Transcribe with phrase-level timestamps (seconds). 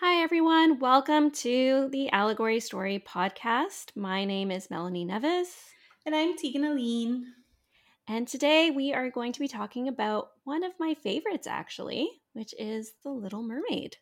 [0.00, 0.78] Hi, everyone.
[0.78, 3.96] Welcome to the Allegory Story podcast.
[3.96, 5.52] My name is Melanie Nevis.
[6.06, 7.26] And I'm Tegan Aline.
[8.06, 12.54] And today we are going to be talking about one of my favorites, actually, which
[12.60, 13.96] is The Little Mermaid.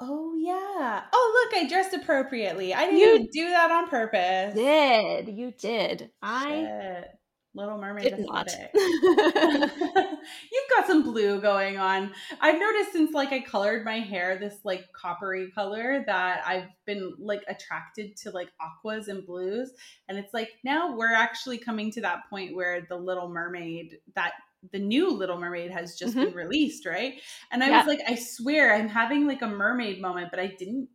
[0.00, 1.04] Oh, yeah.
[1.12, 2.74] Oh, look, I dressed appropriately.
[2.74, 4.56] I didn't You even do that on purpose.
[4.56, 6.10] Did you did?
[6.20, 7.17] I Shit.
[7.54, 8.46] Little Mermaid not.
[8.46, 8.70] aesthetic.
[10.52, 12.12] You've got some blue going on.
[12.40, 17.14] I've noticed since like I colored my hair this like coppery color that I've been
[17.18, 19.72] like attracted to like aquas and blues.
[20.08, 24.34] And it's like now we're actually coming to that point where the Little Mermaid that
[24.72, 26.26] the new Little Mermaid has just Mhm.
[26.26, 27.20] been released, right?
[27.50, 27.78] And I Yeah.
[27.78, 30.88] was like, I swear I'm having like a mermaid moment, but I didn't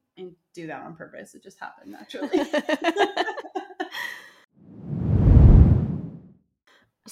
[0.53, 1.33] do that on purpose.
[1.33, 2.29] It just happened naturally.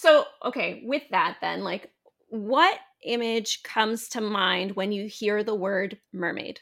[0.01, 1.91] so, okay, with that, then, like,
[2.29, 6.59] what image comes to mind when you hear the word mermaid?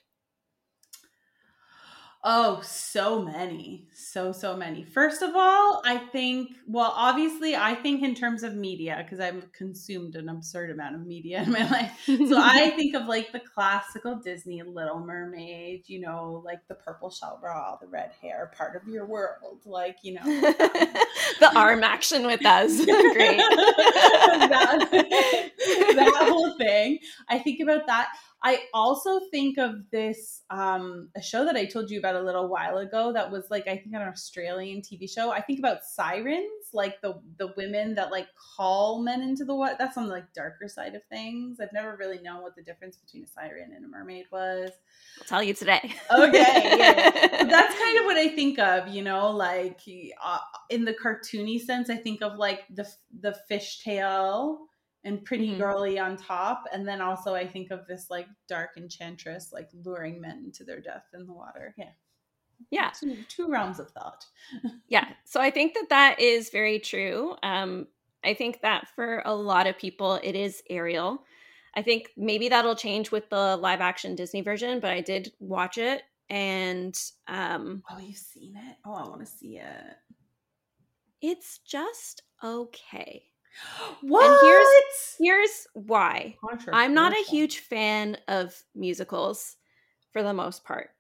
[2.22, 3.88] Oh, so many.
[3.94, 4.84] So, so many.
[4.84, 9.50] First of all, I think, well, obviously, I think in terms of media, because I've
[9.54, 11.98] consumed an absurd amount of media in my life.
[12.06, 17.10] So I think of like the classical Disney Little Mermaid, you know, like the purple
[17.10, 20.24] shell bra, the red hair, part of your world, like, you know.
[20.24, 20.96] Um,
[21.40, 22.84] the arm action with us.
[22.86, 23.38] Great.
[24.50, 24.88] that,
[25.96, 27.00] that whole thing.
[27.30, 28.10] I think about that.
[28.42, 32.48] I also think of this um a show that I told you about a little
[32.48, 35.32] while ago that was like I think an Australian TV show.
[35.32, 39.76] I think about sirens, like the the women that like call men into the water.
[39.78, 41.60] That's on the like darker side of things.
[41.60, 44.72] I've never really known what the difference between a siren and a mermaid was.
[45.20, 45.94] I'll tell you today.
[46.12, 46.94] Okay, yeah.
[47.44, 49.82] That's kind of what I think of, you know, like
[50.24, 52.88] uh, in the cartoony sense, I think of like the
[53.22, 54.58] the fishtail
[55.06, 55.58] and pretty Mhm.
[55.58, 60.20] girly on top, and then also I think of this like dark enchantress like luring
[60.20, 61.74] men to their death in the water.
[61.78, 61.92] Yeah,
[62.70, 62.92] yeah.
[62.92, 64.26] two, two realms of thought.
[64.90, 65.08] Yeah.
[65.24, 67.36] So I think that that is very true.
[67.44, 67.88] Um,
[68.24, 71.24] I think that for a lot of people, it is Ariel.
[71.76, 75.78] I think maybe that'll change with the live action Disney version, but I did watch
[75.78, 78.78] it and um, Oh, you've seen it?
[78.84, 79.96] Oh, I want to see it.
[81.22, 83.24] It's just okay.
[84.02, 84.40] What?
[84.42, 86.36] Here's here's why
[86.72, 89.58] I'm not a huge fan of musicals
[90.14, 90.92] for the most part.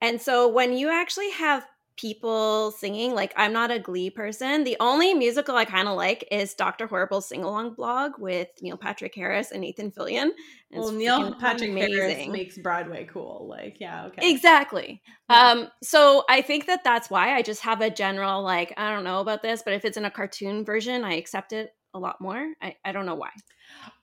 [0.00, 1.66] And so when you actually have
[2.00, 4.64] people singing, like I'm not a glee person.
[4.64, 6.86] The only musical I kind of like is Dr.
[6.86, 10.30] Horrible's sing along blog with Neil Patrick Harris and Nathan Fillion.
[10.72, 13.46] And Well, Neil Patrick Harris makes Broadway cool.
[13.48, 14.30] Like, yeah, okay.
[14.30, 15.02] Exactly.
[15.28, 15.50] Yeah.
[15.50, 19.04] Um, so I think that that's why I just have a general like I don't
[19.04, 22.20] know about this, but if it's in a cartoon version, I accept it a lot
[22.20, 22.52] more.
[22.62, 23.30] I, I don't know why.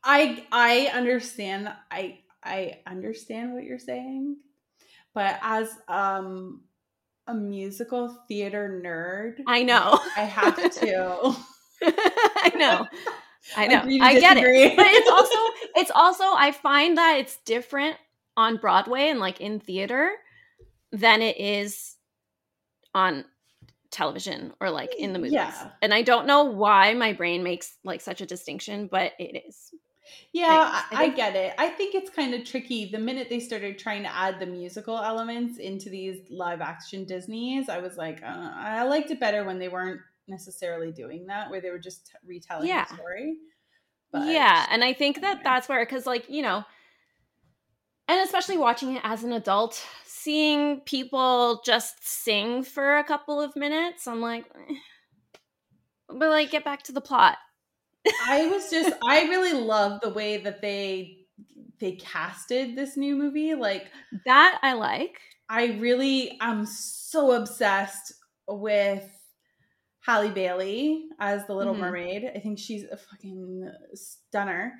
[0.03, 4.37] I I understand I I understand what you're saying,
[5.13, 6.61] but as um
[7.27, 9.99] a musical theater nerd, I know.
[10.15, 11.35] I have to.
[11.83, 12.87] I know.
[13.55, 13.83] I know.
[14.01, 14.75] I get it.
[14.75, 15.39] But it's also
[15.75, 17.97] it's also I find that it's different
[18.35, 20.11] on Broadway and like in theater
[20.91, 21.95] than it is
[22.93, 23.25] on
[23.91, 25.33] television or like in the movies.
[25.33, 25.71] Yeah.
[25.81, 29.71] And I don't know why my brain makes like such a distinction, but it is.
[30.33, 30.47] Yeah.
[30.49, 31.53] I, I I get it.
[31.57, 32.89] I think it's kind of tricky.
[32.91, 37.69] The minute they started trying to add the musical elements into these live action Disneys,
[37.69, 41.61] I was like, uh, I liked it better when they weren't necessarily doing that, where
[41.61, 42.85] they were just t- retelling Yeah.
[42.89, 43.37] the story.
[44.13, 45.41] yeah, and I think that anyway.
[45.43, 46.63] that's where cuz like, you know,
[48.07, 53.55] and especially watching it as an adult, seeing people just sing for a couple of
[53.55, 54.75] minutes, I'm like eh.
[56.09, 57.37] but like get back to the plot.
[58.19, 61.25] I was just I really love the way that they
[61.79, 63.53] they casted this new movie.
[63.55, 63.91] Like
[64.25, 65.19] That I like.
[65.49, 68.13] I really am so obsessed
[68.47, 69.09] with
[70.01, 71.79] Halle Bailey as the Little Mhm.
[71.79, 72.31] Mermaid.
[72.35, 74.73] I think she's a fucking stunner.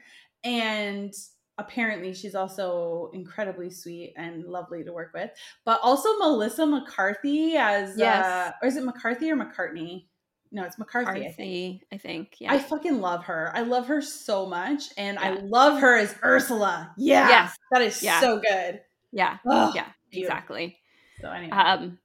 [0.43, 1.13] And
[1.57, 5.31] apparently she's also incredibly sweet and lovely to work with.
[5.65, 8.25] But also Melissa McCarthy as Yes.
[8.25, 10.07] uh or is it McCarthy or McCartney?
[10.51, 11.83] No, it's McCarthy, I think.
[11.91, 12.35] I think.
[12.39, 12.53] Yeah.
[12.53, 13.51] I fucking love her.
[13.53, 16.93] I love her so much, and I love her as Ursula.
[16.97, 17.57] Yeah, Yes.
[17.71, 18.19] that is Yeah.
[18.19, 18.81] so good.
[19.11, 19.37] yeah.
[19.49, 19.91] Ugh, Yeah.
[20.11, 20.35] beautiful.
[20.37, 20.79] Exactly.
[21.21, 21.99] So anyway, Um,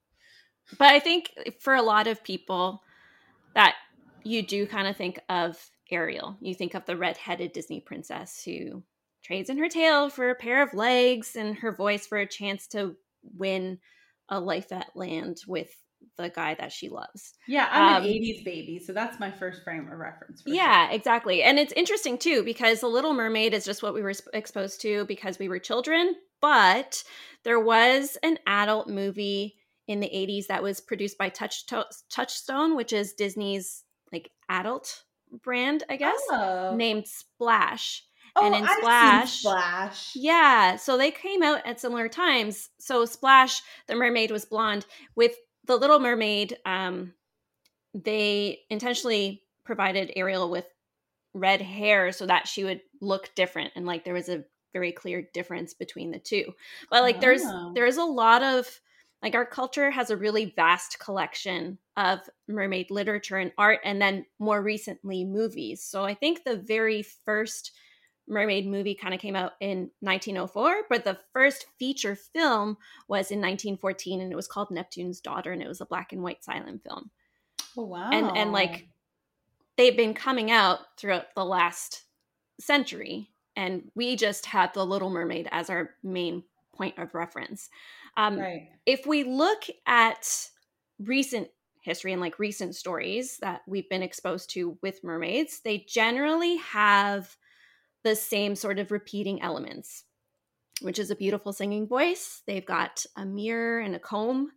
[0.79, 2.83] but I think for a lot of people
[3.55, 3.75] that
[4.25, 6.39] you do kind of think of Ariel.
[6.41, 8.83] You think of the red-headed Disney princess who
[9.23, 12.67] trades in her tail for a pair of legs and her voice for a chance
[12.69, 13.79] to win
[14.29, 15.77] a life at land with
[16.19, 17.33] the guy that she loves.
[17.49, 20.43] yeah, I'm um, an '80s baby, so that's my first frame of reference.
[20.43, 20.95] For Yeah, sure.
[20.97, 21.43] exactly.
[21.43, 24.81] And it's interesting too because The Little Mermaid is just what we were sp- exposed
[24.83, 26.15] to because we were children.
[26.41, 27.03] but
[27.45, 29.57] there was an adult movie
[29.89, 31.65] in the 80s that was produced by Touch
[32.11, 33.83] Touchstone, which is Disney's
[34.13, 35.03] like adult
[35.43, 36.75] brand, I guess, oh.
[36.77, 38.05] named Splash.
[38.37, 40.13] Oh, and in Splash, Splash.
[40.15, 42.71] Yeah, so they came out at similar times.
[42.81, 44.87] So Splash, the mermaid was blonde.
[45.17, 45.35] With
[45.67, 47.15] the Little Mermaid, um,
[47.95, 50.67] they intentionally provided Ariel with
[51.35, 55.29] red hair so that she would look different and like there was a very clear
[55.33, 56.53] difference between the two.
[56.91, 57.21] But like oh.
[57.21, 57.43] there's
[57.75, 58.81] there's a lot of
[59.23, 62.19] like our culture has a really vast collection of
[62.49, 65.83] mermaid literature and art and then more recently movies.
[65.83, 67.73] So I think the very first
[68.29, 72.77] mermaid movie kind of came out in 1904 but the first feature film
[73.09, 76.23] was in 1914 and it was called neptune's daughter and it was a black and
[76.23, 77.11] white silent film.
[77.77, 78.89] Oh wow and and like
[79.77, 82.05] they've been coming out throughout the last
[82.61, 86.43] century and we just have the little mermaid as our main
[86.75, 87.69] point of reference.
[88.17, 88.69] Um, right.
[88.87, 90.49] if we look at
[90.99, 91.49] recent
[91.81, 97.37] history and like recent stories that we've been exposed to with mermaids they generally have
[98.05, 100.05] the same sort of repeating elements,
[100.81, 102.43] which is a beautiful singing voice.
[102.47, 104.53] They've got a mirror and a comb,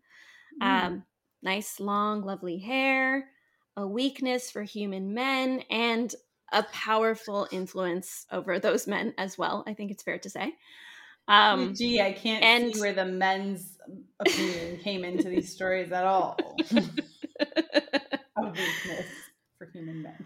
[0.61, 0.65] mm.
[0.65, 1.03] um,
[1.43, 3.29] nice, long, lovely hair,
[3.77, 6.13] a weakness for human men, and
[6.51, 9.63] a powerful influence over those men as well.
[9.67, 10.53] I think it's fair to say.
[11.27, 13.77] Um, Gee, I can't and, see where the men's
[14.19, 16.37] opinion came into these stories at all.
[18.37, 19.07] a weakness
[19.57, 20.25] for human men.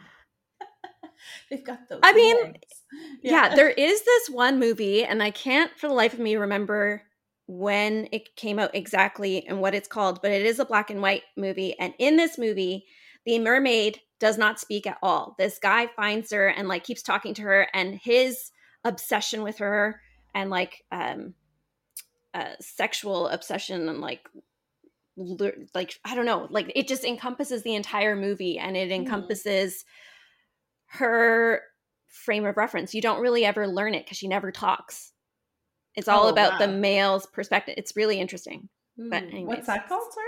[1.50, 2.02] They've got those.
[2.04, 2.54] I mean,
[3.22, 3.50] yeah.
[3.50, 7.04] yeah, there is this one movie, and I can't for the life of me remember
[7.48, 11.02] when it came out exactly and what it's called, but it is a black and
[11.02, 11.78] white movie.
[11.80, 12.86] And in this movie,
[13.26, 15.36] the mermaid does not speak at all.
[15.40, 18.52] This guy finds her and like keeps talking to her, and his
[18.86, 20.00] obsession with her
[20.34, 21.34] and like um
[22.34, 24.30] uh, sexual obsession and like
[25.74, 29.04] like I don't know, like it just encompasses the entire movie and it mm-hmm.
[29.04, 29.86] encompasses mm
[30.92, 31.62] her
[32.10, 32.94] frame of reference.
[32.94, 35.12] You don't really ever learn it because she never talks.
[35.96, 36.60] It's all oh, about wow.
[36.60, 37.76] the male's perspective.
[37.78, 38.70] It's really interesting.
[39.00, 40.12] Ooh, but anyways, what's that called?
[40.14, 40.28] Sorry.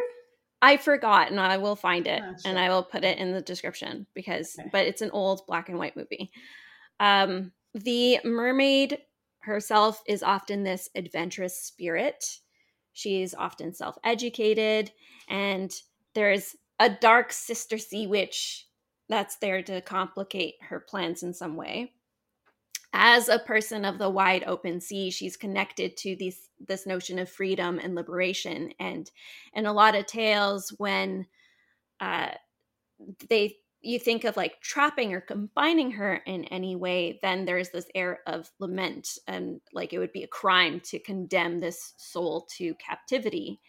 [0.61, 3.41] I forgot, and I will find it, oh, and I will put it in the
[3.41, 4.55] description because.
[4.59, 4.69] Okay.
[4.71, 6.31] But it's an old black and white movie.
[6.99, 8.99] Um, the mermaid
[9.39, 12.23] herself is often this adventurous spirit.
[12.93, 14.91] She's often self-educated,
[15.29, 15.73] and
[16.13, 18.67] there's a dark sister sea witch
[19.11, 21.93] that's there to complicate her plans in some way.
[22.93, 27.29] As a person of the wide open sea, she's connected to these this notion of
[27.29, 28.73] freedom and liberation.
[28.79, 29.09] And
[29.53, 31.25] in a lot of tales, when
[31.99, 32.29] uh,
[33.29, 37.87] they you think of like trapping or confining her in any way, then there's this
[37.95, 42.75] air of lament and like it would be a crime to condemn this soul to
[42.75, 43.59] captivity.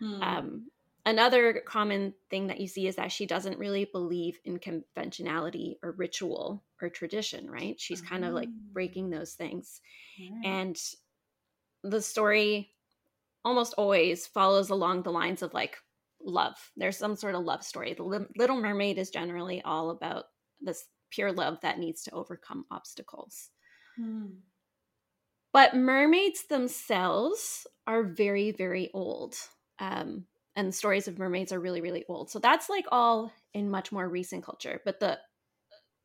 [0.00, 0.22] Hmm.
[0.22, 0.66] Um,
[1.04, 5.92] another common thing that you see is that she doesn't really believe in conventionality or
[5.92, 7.80] ritual or tradition, right?
[7.80, 8.60] She's kind of like oh.
[8.72, 9.80] breaking those things.
[10.44, 10.78] And
[11.82, 12.70] the story
[13.44, 15.76] almost always follows along the lines of like
[16.24, 16.54] love.
[16.76, 17.94] There's some sort of love story.
[17.94, 20.24] The Little Mermaid is generally all about
[20.60, 23.50] this pure love that needs to overcome obstacles.
[23.96, 24.26] Hmm.
[25.52, 29.34] But mermaids themselves are very, very old.
[29.78, 30.24] Um,
[30.56, 33.92] and the stories of mermaids are really really old so that's like all in much
[33.92, 35.18] more recent culture but the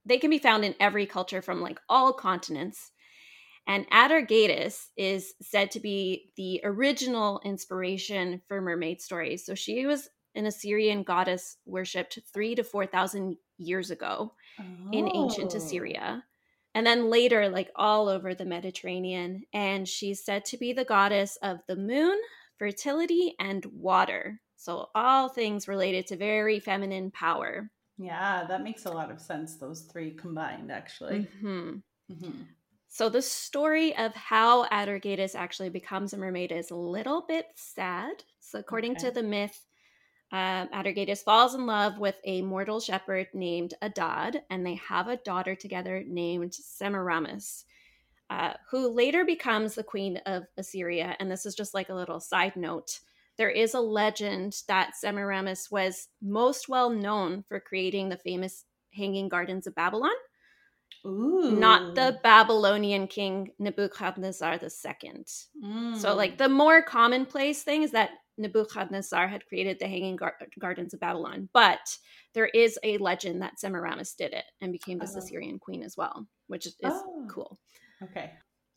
[0.05, 2.91] they can be found in every culture from like all continents
[3.69, 10.09] and Atargatis is said to be the original inspiration for mermaid stories so she was
[10.35, 14.63] an assyrian goddess worshipped three to four thousand years ago oh.
[14.91, 15.57] in ancient oh.
[15.57, 16.23] assyria
[16.75, 21.37] and then later like all over the mediterranean and she's said to be the goddess
[21.41, 22.17] of the moon
[22.57, 24.41] fertility, and water.
[24.55, 27.69] So, all things related to very feminine power.
[27.97, 31.27] Yeah, that makes a lot of sense, those three combined, actually.
[31.43, 31.69] Mm-hmm.
[32.11, 32.41] Mm-hmm.
[32.87, 38.23] So, the story of how Atargatis actually becomes a mermaid is a little bit sad.
[38.39, 39.05] So, according okay.
[39.05, 39.65] to the myth,
[40.33, 45.55] Atargatis falls in love with a mortal shepherd named Adad, and they have a daughter
[45.55, 47.65] together named Semiramis
[48.29, 51.15] uh, who later becomes the queen of Assyria.
[51.19, 52.99] And this is just like a little side note.
[53.37, 59.29] There is a legend that Semiramis was most well known for creating the famous Hanging
[59.29, 60.15] Gardens of Babylon.
[61.05, 61.55] Ooh.
[61.57, 65.23] Not the Babylonian king Nebuchadnezzar II.
[65.63, 65.97] Mm.
[65.97, 70.93] So, like, the more commonplace thing is that Nebuchadnezzar had created the Hanging Gar- Gardens
[70.93, 71.79] of Babylon, but
[72.33, 75.19] there is a legend that Semiramis did it and became this oh.
[75.19, 77.27] Assyrian queen as well, which is, is oh.
[77.29, 77.59] cool.
[78.03, 78.31] Okay.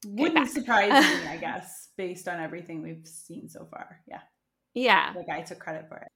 [0.07, 4.01] Wouldn't surprise me, I guess, based on everything we've seen so far.
[4.09, 4.21] Yeah.
[4.75, 5.13] Yeah.
[5.15, 6.07] Like I took credit for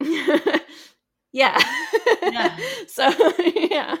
[0.00, 0.62] it.
[1.32, 1.58] yeah.
[2.22, 2.56] Yeah.
[2.88, 3.10] so
[3.46, 3.96] yeah.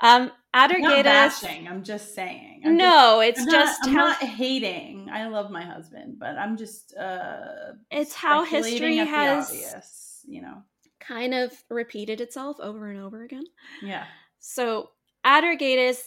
[0.00, 1.04] Um I'm not Adargatus.
[1.04, 1.66] bashing.
[1.66, 2.62] I'm just saying.
[2.64, 5.08] I'm No, it's just, I'm just not, I'm not hating.
[5.12, 10.62] I love my husband, but I'm just uh it's how history has obvious, you know.
[11.00, 13.44] kind of repeated itself over and over again.
[13.82, 14.04] Yeah.
[14.38, 14.90] So
[15.26, 15.98] Atargatis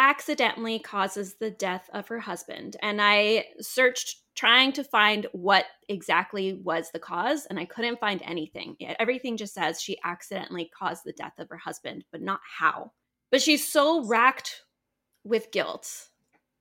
[0.00, 2.74] accidentally causes the death of her husband.
[2.80, 8.22] And I searched trying to find what exactly was the cause, and I couldn't find
[8.24, 8.76] anything.
[8.98, 12.92] Everything just says she accidentally caused the death of her husband, but not how.
[13.30, 14.62] But she's so racked
[15.22, 16.08] with guilt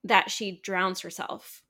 [0.04, 1.64] that she drowns herself.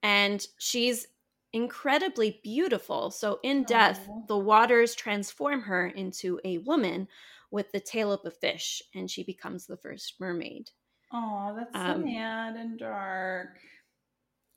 [0.00, 1.08] And she's
[1.52, 3.10] incredibly beautiful.
[3.10, 4.26] So in death, Aw.
[4.28, 7.08] the waters transform her into a woman
[7.52, 10.70] with the tail of a fish, and she becomes the first mermaid.
[11.12, 13.60] Oh, that's Um, sad and dark.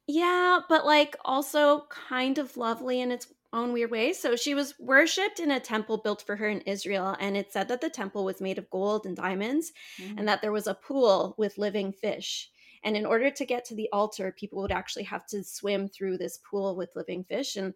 [0.07, 4.13] Yeah, but like also kind of lovely in its own weird way.
[4.13, 7.67] So she was worshipped in a temple built for her in Israel, and it said
[7.69, 10.19] that the temple was made of gold and diamonds, Mm.
[10.19, 12.51] and that there was a pool with living fish.
[12.83, 16.19] And in order to get to the altar, people would actually have to swim through
[16.19, 17.55] this pool with living fish.
[17.55, 17.73] And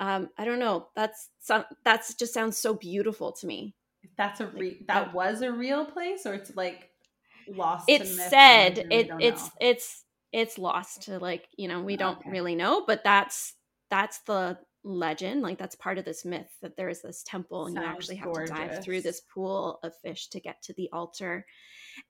[0.00, 3.76] um, I don't know, that's some that's just sounds so beautiful to me.
[4.16, 6.90] That's a re- that was a real place, or it's like
[7.46, 7.86] lost.
[7.88, 9.50] to it said it it's know?
[9.60, 12.30] it's it's lost to like you know we don't Okay.
[12.30, 13.54] really know but that's
[13.90, 17.76] that's the legend like that's part of this myth that there is this temple and
[17.76, 21.44] you actually have to dive through this pool of fish to get to the altar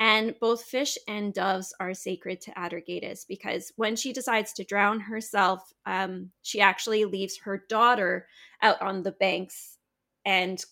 [0.00, 5.00] and both fish and doves are sacred to Atargatis because when she decides to drown
[5.00, 8.26] herself, um, she actually leaves her daughter
[8.62, 9.78] out on the banks
[10.24, 10.64] and,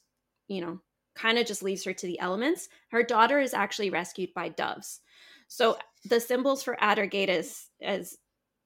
[0.49, 0.81] you know,
[1.15, 2.69] kind of just leaves her to the elements.
[2.91, 5.01] Her daughter is actually rescued by doves.
[5.49, 8.17] So the symbols for Atargatis as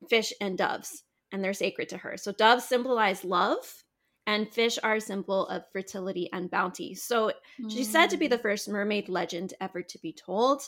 [0.09, 2.17] fish and doves, and they're sacred to her.
[2.17, 3.85] So doves symbolize love,
[4.27, 6.95] and fish are a symbol of fertility and bounty.
[6.95, 7.33] So
[7.69, 8.31] She's said to be Mm.
[8.31, 10.63] the first mermaid legend ever to be told.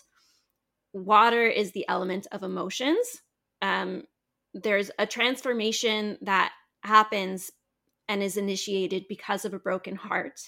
[0.93, 3.23] Water is the element of emotions.
[3.61, 4.05] Um,
[4.55, 6.53] there's a transformation that
[6.83, 7.51] happens
[8.09, 10.41] and is initiated because of a broken heart.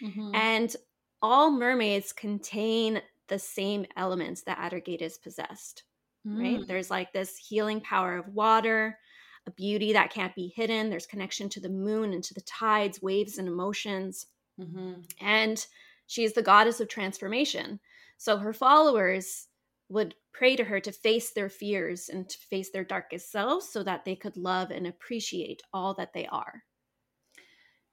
[0.00, 0.46] Mhm.
[0.50, 0.74] And
[1.22, 5.84] all mermaids contain the same elements that Atargatis possessed,
[6.32, 6.60] right?
[6.60, 6.68] Mm.
[6.68, 9.00] There's like this healing power of water,
[9.46, 10.90] a beauty that can't be hidden.
[10.90, 14.26] There's connection to the moon and to the tides, waves, and emotions
[14.58, 15.06] Mhm.
[15.20, 15.66] and
[16.06, 17.80] she is the goddess of transformation.
[18.18, 19.48] So her followers
[19.88, 23.82] would pray to her to face their fears and to face their darkest selves so
[23.84, 26.65] that they could love and appreciate all that they are.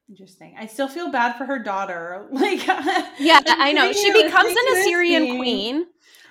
[0.09, 0.55] Interesting.
[0.59, 2.27] I still feel bad for her daughter.
[2.31, 2.65] Like,
[3.19, 3.91] Yeah, I'm know.
[3.93, 5.85] She becomes an Assyrian queen.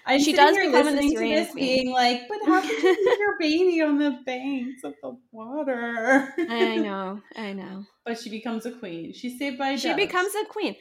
[0.04, 1.54] I'm She does become an Assyrian queen.
[1.84, 6.34] being like, but how could you leave your baby on the banks of the water?
[6.38, 7.20] I know.
[7.36, 7.84] I know.
[8.04, 9.12] but she becomes a queen.
[9.12, 9.96] She's saved by She doves.
[10.00, 10.76] becomes a queen.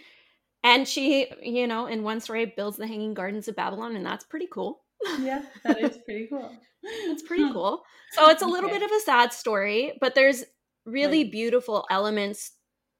[0.63, 4.25] And she, you know, in one story builds the hanging gardens of Babylon and that's
[4.25, 4.81] pretty cool.
[5.21, 6.51] yeah, that is pretty cool.
[6.83, 7.83] It's pretty cool.
[8.13, 8.79] So it's a little Okay.
[8.79, 10.43] bit of a sad story, but there's
[10.85, 12.51] really Like- beautiful elements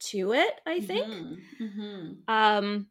[0.09, 1.07] to it, I think.
[1.07, 2.17] Mhm, mhm.
[2.27, 2.87] Um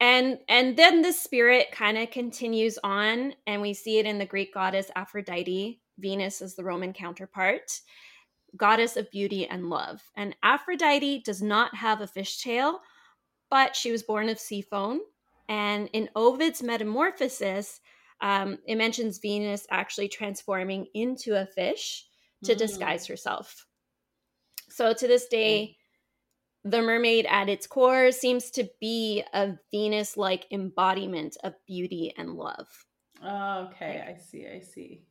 [0.00, 4.26] and and then the spirit kind of continues on and we see it in the
[4.26, 5.80] Greek goddess Aphrodite.
[5.98, 7.80] Venus is the Roman counterpart,
[8.56, 10.02] goddess of beauty and love.
[10.16, 12.80] And Aphrodite does not have a fish tail
[13.50, 15.00] but she was born of sea foam.
[15.48, 17.80] And in Ovid's Metamorphosis,
[18.20, 22.06] um, it mentions Venus actually transforming into a fish
[22.44, 22.58] to Mm.
[22.58, 23.66] disguise herself.
[24.68, 25.77] So to this day,
[26.64, 32.34] the mermaid at its core seems to be a Venus like embodiment of beauty and
[32.34, 32.68] love.
[33.22, 34.46] Oh, okay, I see.
[34.46, 35.02] I see.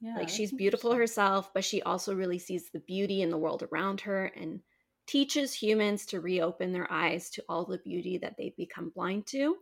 [0.00, 3.62] Yeah, like she's beautiful herself, but she also really sees the beauty in the world
[3.62, 4.60] around her and
[5.06, 9.56] teaches humans to reopen their eyes to all the beauty that they've become blind to.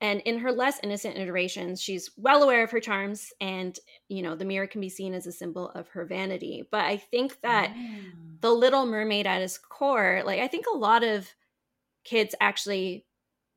[0.00, 3.78] And in her less innocent iterations, she's well aware of her charms, and
[4.08, 6.66] you know, the mirror can be seen as a symbol of her vanity.
[6.70, 8.40] But I think that Ah.
[8.40, 11.34] the little mermaid at its core like i think a lot of
[12.04, 13.06] kids actually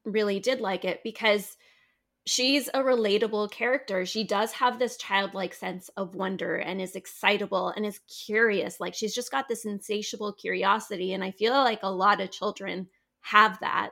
[0.05, 1.57] really did like it because
[2.25, 7.69] she's a relatable character she does have this childlike sense of wonder and is excitable
[7.69, 11.91] and is curious like she's just got this insatiable curiosity and i feel like a
[11.91, 12.87] lot of children
[13.21, 13.91] have that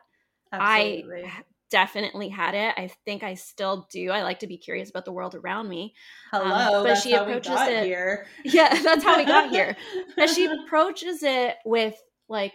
[0.53, 1.24] Absolutely.
[1.24, 5.06] i definitely had it i think i still do i like to be curious about
[5.06, 5.94] the world around me
[6.32, 8.28] Hello, but that's she how we approaches got it- here.
[8.46, 9.75] yeah that's how we got here
[10.16, 11.96] but she approaches it with
[12.30, 12.54] like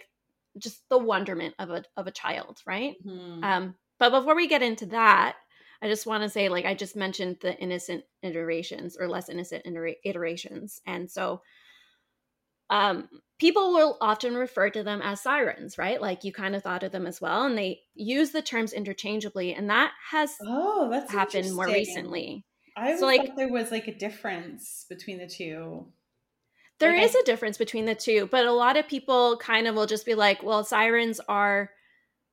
[0.58, 2.94] just the wonderment of a of a child, right?
[3.06, 3.44] Mhm.
[3.44, 5.36] Um, but before we get into that,
[5.82, 9.66] I just want to say, like, I just mentioned the innocent iterations or less innocent
[10.02, 10.80] iterations.
[10.86, 11.42] And so
[12.70, 16.00] um, people will often refer to them as sirens, right?
[16.00, 17.44] Like you kind of thought of them as well.
[17.44, 19.54] And they use the terms interchangeably.
[19.54, 22.44] And that has oh, that's happened more recently.
[22.76, 25.86] I so like there was like a difference between the two.
[26.78, 29.66] There like is I- a difference between the two, but a lot of people kind
[29.66, 31.70] of will just be like, well, sirens are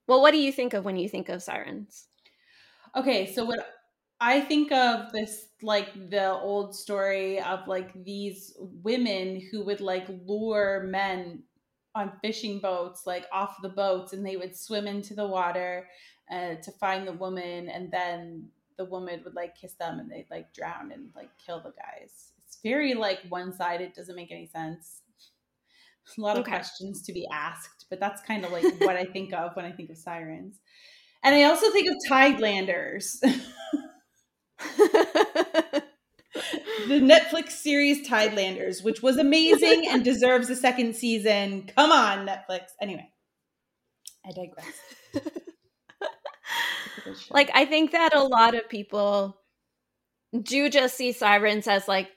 [0.08, 2.08] well, what do you think of when you think of sirens?
[2.96, 3.66] Okay, so what
[4.26, 10.08] I think of this like the old story of like these women who would like
[10.26, 11.44] lure men
[11.94, 15.90] on fishing boats, like off the boats, and they would swim into the water
[16.32, 20.32] uh, to find the woman, and then the woman would like kiss them, and they'd
[20.32, 22.32] like drown and like kill the guys.
[22.46, 23.90] It's very like one sided.
[23.90, 25.02] It doesn't make any sense.
[26.18, 29.34] A lot of questions to be asked, but that's kind of like what I think
[29.34, 30.62] of when I think of sirens.
[31.26, 33.22] And I also think of Tidelanders.
[36.88, 41.70] the Netflix series Tidelanders, which was amazing and deserves a second season.
[41.76, 42.68] Come on, Netflix.
[42.82, 43.10] Anyway,
[44.26, 45.26] I digress.
[47.32, 49.38] like, I think that a lot of people
[50.42, 52.10] do just see sirens as like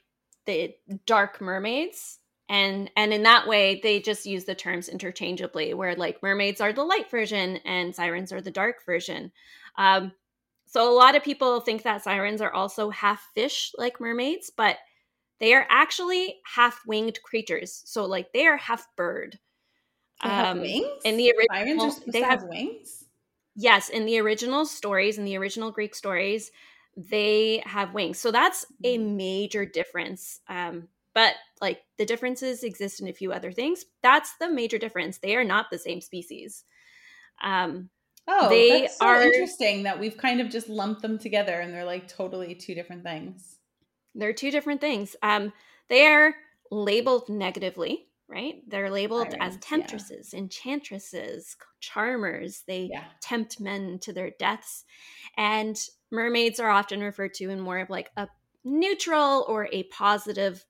[0.47, 5.95] the dark mermaids and and in that way they just use the terms interchangeably where
[5.97, 9.33] like mermaids are the light version and sirens are the dark version
[9.77, 10.13] um,
[10.67, 14.77] so a lot of people think that sirens are also half fish like mermaids, but
[15.39, 17.83] they are actually half winged creatures.
[17.85, 19.39] So like they are half bird.
[20.23, 20.87] They have um, wings.
[21.05, 23.05] In the original, they have, have wings.
[23.55, 26.51] Yes, in the original stories, in the original Greek stories,
[26.97, 28.19] they have wings.
[28.19, 29.17] So that's a mm.
[29.17, 30.41] major difference.
[30.49, 33.85] Um, but like the differences exist in a few other things.
[34.03, 35.19] That's the major difference.
[35.19, 36.65] They are not the same species.
[37.43, 37.91] Um,
[38.29, 41.73] Oh, they that's so are interesting that we've kind of just lumped them together and
[41.73, 43.59] they're like totally two different things.
[44.15, 45.15] They're two different things.
[45.23, 45.53] Um,
[45.89, 46.35] they are
[46.71, 48.63] labeled negatively, right?
[48.67, 50.41] They're labeled as temptresses, yeah.
[50.41, 52.65] enchantresses, charmers.
[52.67, 53.05] They yeah.
[53.21, 54.85] tempt men to their deaths.
[55.37, 55.79] And
[56.11, 58.29] mermaids are often referred to in more of like a
[58.65, 60.65] neutral or a positive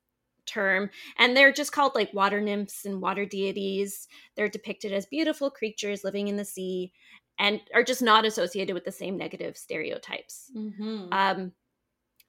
[0.45, 5.51] term and they're just called like water nymphs and water deities they're depicted as beautiful
[5.51, 6.93] creatures living in the sea
[7.39, 10.51] and are just not associated with the same negative stereotypes.
[10.55, 11.07] Mm-hmm.
[11.11, 11.51] Um,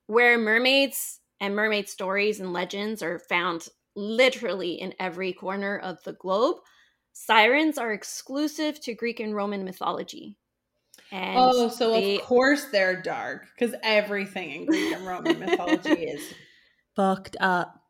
[0.06, 6.14] where mermaids and mermaid stories and legends are found literally in every corner of the
[6.14, 6.56] globe,
[7.12, 10.36] sirens are exclusive to Greek and Roman mythology.
[11.10, 15.90] And oh, so they, of course they're dark because everything in Greek and Roman mythology
[15.90, 16.22] is
[16.94, 17.80] fucked up.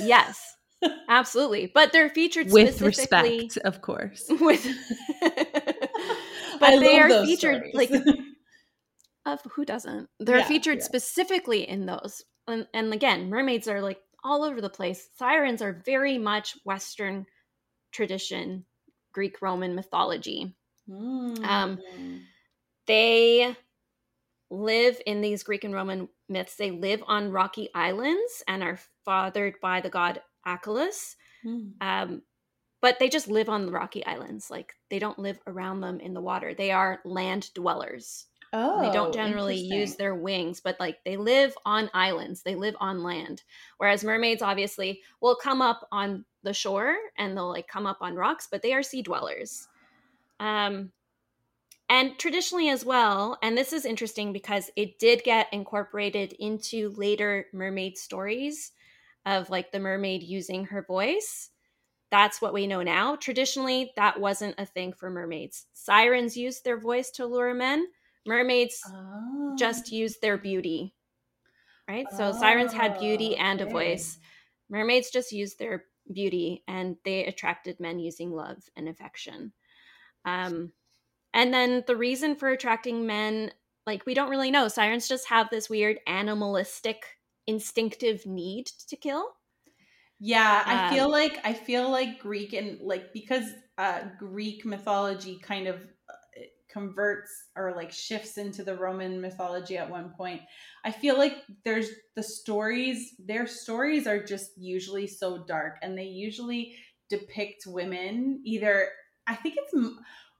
[0.00, 0.56] Yes,
[1.08, 1.70] absolutely.
[1.72, 4.24] But they're featured with respect, of course.
[4.40, 4.66] With
[6.60, 7.74] but they are featured stories.
[7.74, 7.90] like
[9.26, 10.08] of who doesn't?
[10.20, 10.84] They're yeah, featured yeah.
[10.84, 12.24] specifically in those.
[12.48, 15.08] And, and again, mermaids are like all over the place.
[15.16, 17.26] Sirens are very much Western
[17.92, 18.64] tradition,
[19.12, 20.54] Greek Roman mythology.
[20.88, 21.44] Mm.
[21.44, 21.80] Um,
[22.86, 23.56] they
[24.50, 26.56] live in these Greek and Roman myths.
[26.56, 31.16] They live on rocky islands and are fathered by the god Achelous.
[31.44, 31.72] Mm.
[31.80, 32.22] Um,
[32.86, 34.48] but they just live on the rocky islands.
[34.48, 36.54] Like they don't live around them in the water.
[36.54, 38.26] They are land dwellers.
[38.52, 42.44] Oh, they don't generally use their wings, but like they live on islands.
[42.44, 43.42] They live on land.
[43.78, 48.14] Whereas mermaids obviously will come up on the shore and they'll like come up on
[48.14, 49.66] rocks, but they are sea dwellers.
[50.38, 50.92] Um
[51.88, 57.46] and traditionally as well, and this is interesting because it did get incorporated into later
[57.52, 58.70] mermaid stories
[59.24, 61.50] of like the mermaid using her voice
[62.10, 63.16] that's what we know now.
[63.16, 65.66] Traditionally, that wasn't a thing for mermaids.
[65.72, 67.86] Sirens used their voice to lure men.
[68.26, 69.54] Mermaids oh.
[69.58, 70.94] just used their beauty.
[71.88, 72.06] Right?
[72.16, 74.18] So oh, sirens had beauty and a voice.
[74.68, 79.52] Mermaids just used their beauty and they attracted men using love and affection.
[80.24, 80.72] Um,
[81.32, 83.52] and then the reason for attracting men,
[83.86, 84.66] like we don't really know.
[84.68, 87.04] Sirens just have this weird animalistic,
[87.46, 89.35] instinctive need to kill.
[90.18, 93.44] Yeah, I um, feel like I feel like Greek and like because
[93.76, 99.90] uh Greek mythology kind of uh, converts or like shifts into the Roman mythology at
[99.90, 100.40] one point.
[100.84, 106.04] I feel like there's the stories, their stories are just usually so dark and they
[106.04, 106.76] usually
[107.10, 108.88] depict women either
[109.26, 109.74] I think it's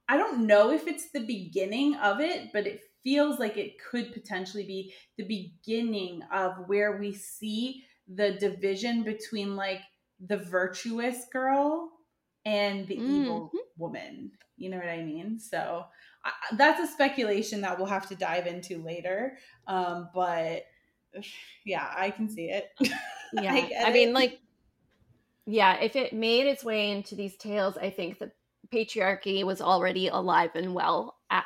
[0.09, 4.13] I don't know if it's the beginning of it, but it feels like it could
[4.13, 9.81] potentially be the beginning of where we see the division between like
[10.25, 11.89] the virtuous girl
[12.45, 13.23] and the mm-hmm.
[13.23, 14.31] evil woman.
[14.55, 15.39] You know what I mean?
[15.39, 15.85] So
[16.53, 19.37] that's a speculation that we'll have to dive into later.
[19.67, 20.63] Um, but
[21.65, 22.69] yeah, I can see it.
[23.33, 24.39] Yeah, I, I mean, like,
[25.45, 28.31] yeah, if it made its way into these tales, I think the
[28.73, 31.43] patriarchy was already alive and well at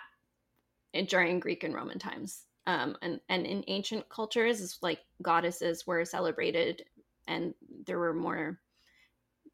[1.07, 2.43] during Greek and Roman times.
[2.67, 6.83] Um, and and in ancient cultures, like goddesses were celebrated,
[7.27, 7.53] and
[7.87, 8.59] there were more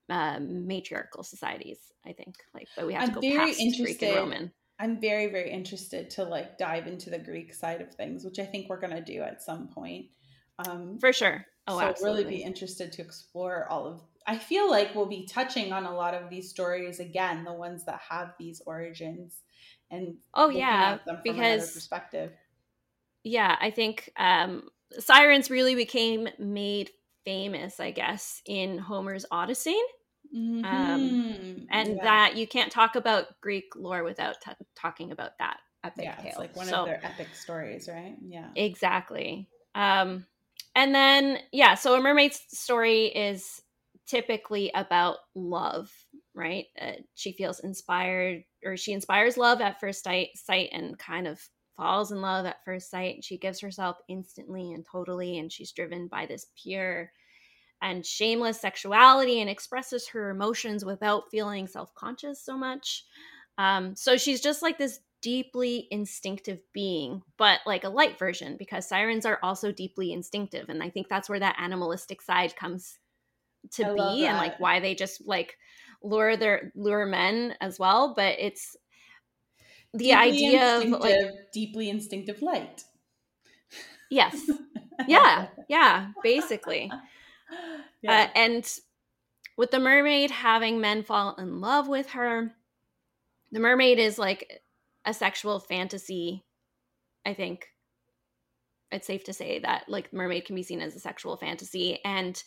[0.10, 1.80] um, matriarchal societies.
[2.06, 4.52] I think, like, but we have I'm to go past Greek and Roman.
[4.80, 8.46] I'm very, very interested to like dive into the Greek side of things, which I
[8.46, 10.08] think we're going to do at some point.
[10.60, 11.46] Um, For sure.
[11.68, 12.24] Oh, so absolutely.
[12.24, 14.02] really be interested to explore all of.
[14.26, 17.86] I feel like we'll be touching on a lot of these stories again, the ones
[17.86, 19.42] that have these origins,
[19.90, 22.32] and oh yeah, because perspective.
[23.28, 26.92] Yeah, I think um, sirens really became made
[27.26, 29.80] famous, I guess, in Homer's Odyssey.
[30.34, 30.66] Um, mm-hmm.
[30.66, 32.04] Um, and yeah.
[32.04, 36.26] that you can't talk about Greek lore without t- talking about that epic yeah, tale.
[36.28, 38.16] It's like one so, of their epic stories, right?
[38.26, 39.50] Yeah, exactly.
[39.76, 40.26] Um,
[40.76, 43.62] and then yeah, so a mermaid's story is
[44.06, 45.92] typically about love,
[46.34, 46.66] right?
[46.82, 51.42] Uh, she feels inspired, or she inspires love at first sight, sight, and kind of
[51.78, 53.16] falls in love at first sight.
[53.16, 57.12] And she gives herself instantly and totally, and she's driven by this pure
[57.82, 63.06] and shameless sexuality and expresses her emotions without feeling self conscious so much.
[63.58, 68.88] Um, so she's just like this deeply instinctive being, but like a light version because
[68.88, 70.70] sirens are also deeply instinctive.
[70.70, 73.00] And I think that's where that animalistic side comes
[73.72, 75.58] to I be and like why they just like
[76.04, 78.14] lure their lure men as well.
[78.16, 78.76] But it's
[79.94, 82.84] the deeply idea of like deeply instinctive light.
[84.10, 84.40] Yes.
[85.08, 85.50] Yeah.
[85.70, 86.08] yeah.
[86.24, 86.92] Basically.
[88.02, 88.24] yeah.
[88.24, 88.80] Uh, and
[89.56, 92.56] with the mermaid having men fall in love with her,
[93.52, 94.62] the mermaid is like
[95.06, 96.44] a sexual fantasy.
[97.28, 97.68] I think
[98.92, 102.42] it's safe to say that like mermaid can be seen as a sexual fantasy and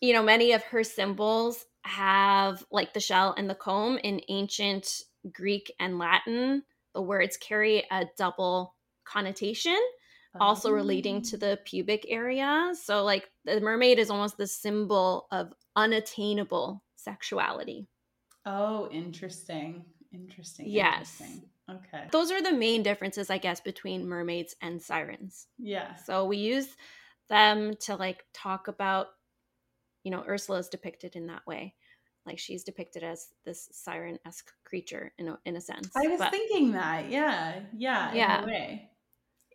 [0.00, 5.02] you know many of her symbols have like the shell and the comb in ancient
[5.32, 6.62] greek and latin
[6.94, 9.78] the words carry a double connotation
[10.40, 11.38] also relating to oh.
[11.38, 12.72] the pubic area.
[12.80, 17.86] So, like, the mermaid is almost the symbol of unattainable sexuality.
[18.46, 19.84] Oh, interesting.
[20.12, 20.66] Interesting.
[20.68, 21.20] Yes.
[21.20, 21.48] Interesting.
[21.70, 22.04] Okay.
[22.10, 25.46] Those are the main differences, I guess, between mermaids and sirens.
[25.58, 25.94] Yeah.
[25.96, 26.68] So we use
[27.28, 29.08] them to like talk about,
[30.02, 31.74] you know, Ursula is depicted in that way.
[32.26, 35.90] Like she's depicted as this siren esque creature in a, in a sense.
[35.96, 37.10] I was but, thinking that.
[37.10, 37.60] Yeah.
[37.76, 38.14] Yeah.
[38.14, 38.38] Yeah.
[38.38, 38.90] In a way.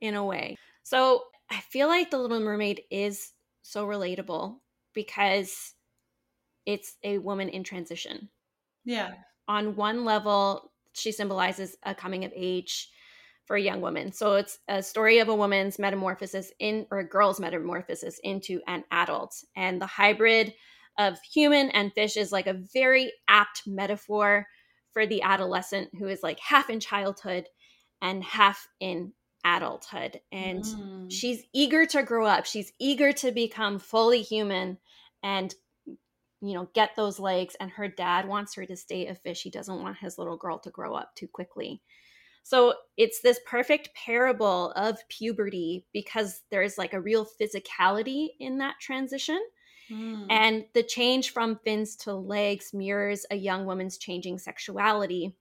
[0.01, 0.57] In a way.
[0.83, 4.57] So I feel like The Little Mermaid is so relatable
[4.93, 5.73] because
[6.65, 8.29] it's a woman in transition.
[8.85, 9.13] Yeah.
[9.47, 12.89] On one level, she symbolizes a coming of age
[13.45, 14.11] for a young woman.
[14.11, 18.83] So it's a story of a woman's metamorphosis in or a girl's metamorphosis into an
[18.91, 19.43] adult.
[19.55, 20.53] And the hybrid
[20.99, 24.45] of human and fish is like a very apt metaphor
[24.91, 27.45] for the adolescent who is like half in childhood
[28.01, 29.13] and half in
[29.45, 30.19] adulthood.
[30.31, 31.11] And mm.
[31.11, 32.45] she's eager to grow up.
[32.45, 34.77] She's eager to become fully human
[35.23, 35.55] and
[36.41, 37.55] you know get those legs.
[37.59, 39.41] And her dad wants her to stay a fish.
[39.41, 41.81] He doesn't want his little girl to grow up too quickly.
[42.43, 48.75] So it's this perfect parable of puberty because there's like a real physicality in that
[48.81, 49.39] transition
[49.91, 50.25] mm.
[50.29, 55.35] and the change from fins to legs mirrors a young woman's changing sexuality.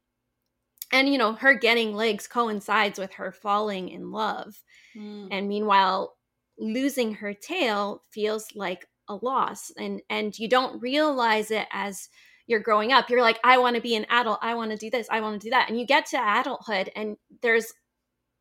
[0.91, 4.63] And you know her getting legs coincides with her falling in love.
[4.97, 5.29] Mm.
[5.31, 6.17] and meanwhile
[6.59, 9.71] losing her tail feels like a loss.
[9.77, 12.09] And and you don't realize it as
[12.47, 13.11] you're growing up.
[13.11, 14.39] You're like i want to be an adult.
[14.43, 15.07] I want to do this.
[15.11, 15.69] I want to do that.
[15.69, 17.73] And you get to adulthood and there's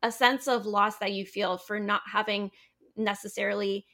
[0.02, 2.50] a sense of loss that you feel for not having
[2.96, 3.86] necessarily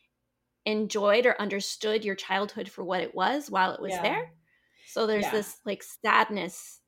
[0.66, 4.02] enjoyed or understood your childhood for what it was while it was yeah.
[4.02, 4.32] there
[4.86, 5.30] so there's yeah.
[5.30, 6.80] this like sadness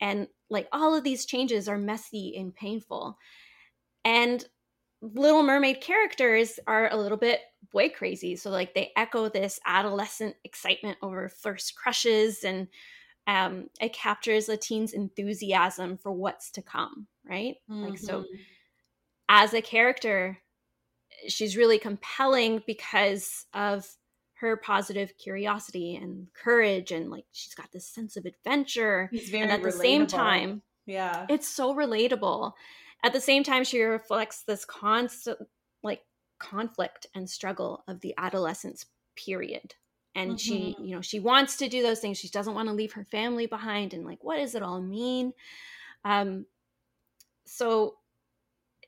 [0.00, 3.18] and like all of these changes are messy and painful
[4.04, 4.46] and
[5.00, 7.40] little mermaid characters are a little bit
[7.72, 12.68] boy crazy so like they echo this adolescent excitement over first crushes and
[13.26, 17.90] um, it captures a teen's enthusiasm for what's to come right mm-hmm.
[17.90, 18.36] like so mm-hmm.
[19.28, 20.38] as a character
[21.26, 23.86] she's really compelling because of
[24.40, 29.62] her positive curiosity and courage and like she's got this sense of adventure and at
[29.62, 31.26] the same time yeah.
[31.28, 32.52] it's so relatable.
[33.04, 35.38] At the same time she reflects this constant
[35.82, 36.02] like
[36.40, 39.74] conflict and struggle of the adolescence period.
[40.14, 40.36] And mm-hmm.
[40.38, 42.18] she you know she wants to do those things.
[42.18, 45.32] She doesn't want to leave her family behind and like what does it all mean?
[46.04, 46.46] Um
[47.44, 47.96] so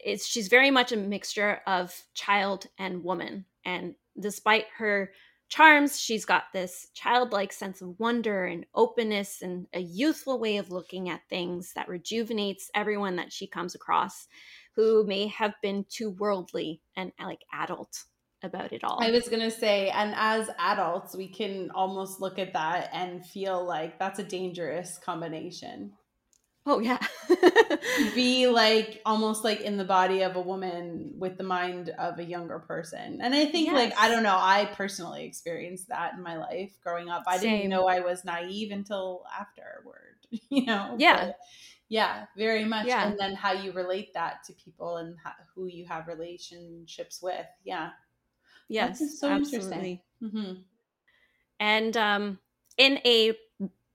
[0.05, 5.13] it's she's very much a mixture of child and woman and despite her
[5.49, 10.71] charms she's got this childlike sense of wonder and openness and a youthful way of
[10.71, 14.29] looking at things that rejuvenates everyone that she comes across
[14.77, 18.05] who may have been too worldly and like adult
[18.43, 18.99] about it all.
[19.03, 23.25] I was going to say, and as adults, we can almost look at that and
[23.25, 25.93] feel like that's a dangerous combination.
[26.66, 26.99] Oh, yeah.
[28.14, 32.25] Be like almost like in the body of a woman with the mind of a
[32.25, 33.20] younger person.
[33.23, 33.75] And I think, yes.
[33.75, 37.25] like, I don't know, I personally experienced that in my life growing up.
[37.27, 37.57] I Same.
[37.57, 40.16] didn't know I was naive until afterward,
[40.51, 40.96] you know?
[40.99, 41.27] Yeah.
[41.27, 41.37] But,
[41.88, 42.87] yeah, very much.
[42.87, 43.09] Yeah.
[43.09, 47.46] And then how you relate that to people and how, who you have relationships with.
[47.64, 47.90] Yeah.
[48.68, 50.05] Yes, so absolutely.
[50.23, 50.61] Mm-hmm.
[51.59, 52.38] And um,
[52.79, 53.35] in a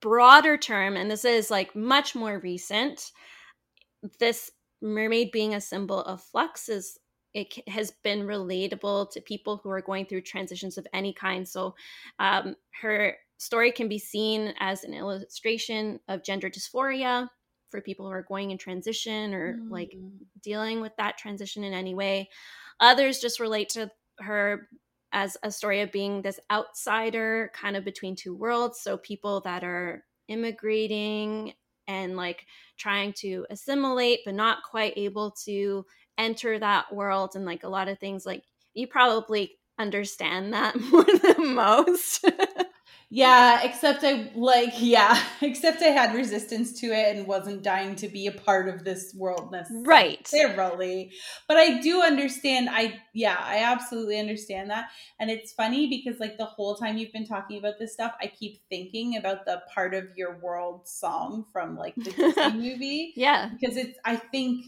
[0.06, 3.12] broader term, and this is like much more recent,
[4.20, 7.00] this mermaid being a symbol of flux is
[7.34, 11.50] it has been relatable to people who are going through transitions of any kind.
[11.50, 11.74] So,
[12.20, 17.28] um, her story can be seen as an illustration of gender dysphoria
[17.72, 19.72] for people who are going in transition or mm.
[19.72, 19.92] like
[20.44, 22.30] dealing with that transition in any way.
[22.80, 23.90] Others just relate to
[24.20, 24.70] her
[25.16, 28.82] as a story of being this outsider kind of between two worlds.
[28.82, 31.54] So people that are immigrating
[31.88, 32.46] and like
[32.78, 35.86] trying to assimilate, but not quite able to
[36.18, 37.32] enter that world.
[37.36, 42.26] And like a lot of things, like you probably understand that more than most.
[43.16, 48.10] Yeah, except I like yeah, except I had resistance to it and wasn't dying to
[48.10, 49.88] be a part of this world necessarily.
[49.88, 51.14] Right.
[51.48, 54.88] But I do understand I yeah, I absolutely understand that.
[55.18, 58.28] And it's funny because like the whole time you've been talking about this stuff, I
[58.28, 63.14] keep thinking about the part of your world song from like the Disney movie.
[63.16, 63.50] Yeah.
[63.58, 64.66] Because it's I think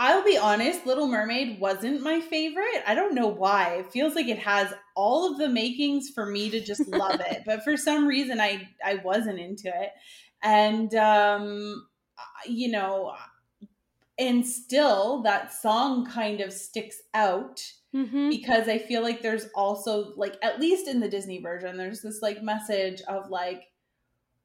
[0.00, 2.82] I'll be honest, Little Mermaid wasn't my favorite.
[2.86, 3.74] I don't know why.
[3.74, 7.42] It feels like it has all of the makings for me to just love it,
[7.44, 9.90] but for some reason I I wasn't into it.
[10.42, 11.88] And um
[12.46, 13.14] you know,
[14.18, 17.60] and still that song kind of sticks out
[17.94, 18.28] mm-hmm.
[18.28, 22.22] because I feel like there's also like at least in the Disney version there's this
[22.22, 23.64] like message of like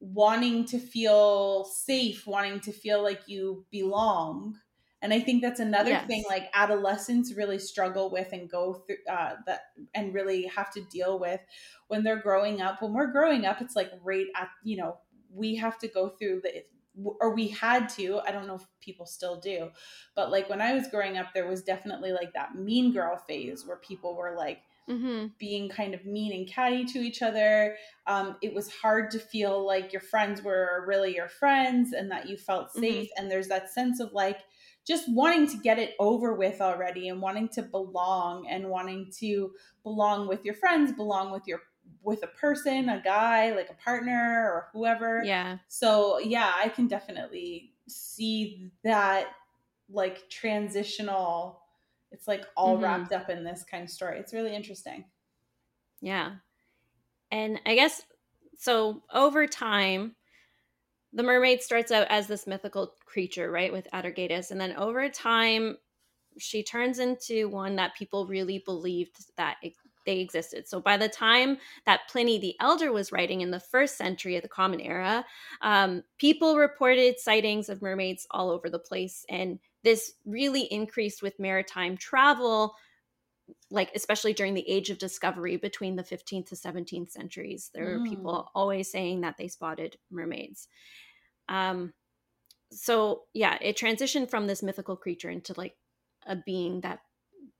[0.00, 4.56] wanting to feel safe, wanting to feel like you belong
[5.04, 6.06] and i think that's another yes.
[6.06, 9.60] thing like adolescents really struggle with and go through uh, that
[9.94, 11.40] and really have to deal with
[11.88, 14.96] when they're growing up when we're growing up it's like right at you know
[15.32, 16.64] we have to go through the
[17.20, 19.68] or we had to i don't know if people still do
[20.16, 23.66] but like when i was growing up there was definitely like that mean girl phase
[23.66, 25.28] where people were like Mm-hmm.
[25.38, 27.76] being kind of mean and catty to each other.
[28.06, 32.28] Um, it was hard to feel like your friends were really your friends and that
[32.28, 32.80] you felt mm-hmm.
[32.80, 33.06] safe.
[33.06, 33.22] Mm-hmm.
[33.22, 34.40] And there's that sense of like,
[34.86, 39.52] just wanting to get it over with already and wanting to belong and wanting to
[39.82, 41.60] belong with your friends, belong with your
[42.02, 45.22] with a person, a guy, like a partner or whoever.
[45.24, 45.56] Yeah.
[45.68, 49.28] So, yeah, I can definitely see that
[49.90, 51.62] like transitional
[52.14, 52.84] it's like all mm-hmm.
[52.84, 54.18] wrapped up in this kind of story.
[54.18, 55.04] It's really interesting.
[56.00, 56.36] Yeah.
[57.32, 58.02] And I guess
[58.56, 60.14] so over time
[61.12, 65.76] the mermaid starts out as this mythical creature, right, with Atargatis, and then over time,
[66.38, 69.74] she turns into one that people really believed that it,
[70.06, 70.66] they existed.
[70.66, 74.42] So by the time that Pliny the Elder was writing in the first century of
[74.42, 75.24] the Common Era,
[75.62, 81.38] um, people reported sightings of mermaids all over the place, and this really increased with
[81.38, 82.74] maritime travel
[83.70, 87.98] like especially during the age of discovery between the 15th to 17th centuries there mm.
[87.98, 90.68] were people always saying that they spotted mermaids
[91.48, 91.92] um,
[92.74, 95.74] so yeah, it transitioned from this mythical creature into like
[96.26, 97.00] a being that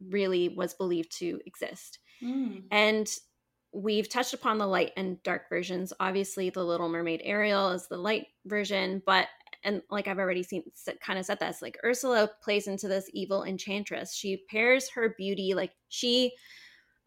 [0.09, 1.99] really was believed to exist.
[2.23, 2.65] Mm.
[2.71, 3.11] And
[3.73, 5.93] we've touched upon the light and dark versions.
[6.01, 9.29] Obviously, the Little Mermaid Ariel is the light version, but
[9.65, 10.65] and like I've already seen,
[11.01, 14.15] kind of said this, like Ursula plays into this evil enchantress.
[14.15, 16.33] She pairs her beauty, like she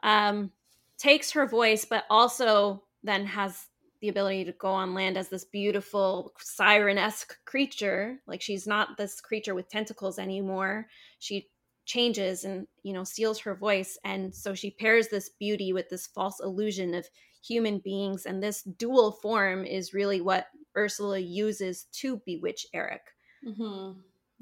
[0.04, 0.52] um
[0.98, 3.68] takes her voice, but also then has
[4.02, 9.20] the ability to go on land as this beautiful siren-esque creature like she's not this
[9.20, 10.88] creature with tentacles anymore
[11.20, 11.50] she
[11.86, 16.08] changes and you know steals her voice and so she pairs this beauty with this
[16.08, 17.08] false illusion of
[17.42, 23.02] human beings and this dual form is really what ursula uses to bewitch eric
[23.46, 24.00] mm-hmm.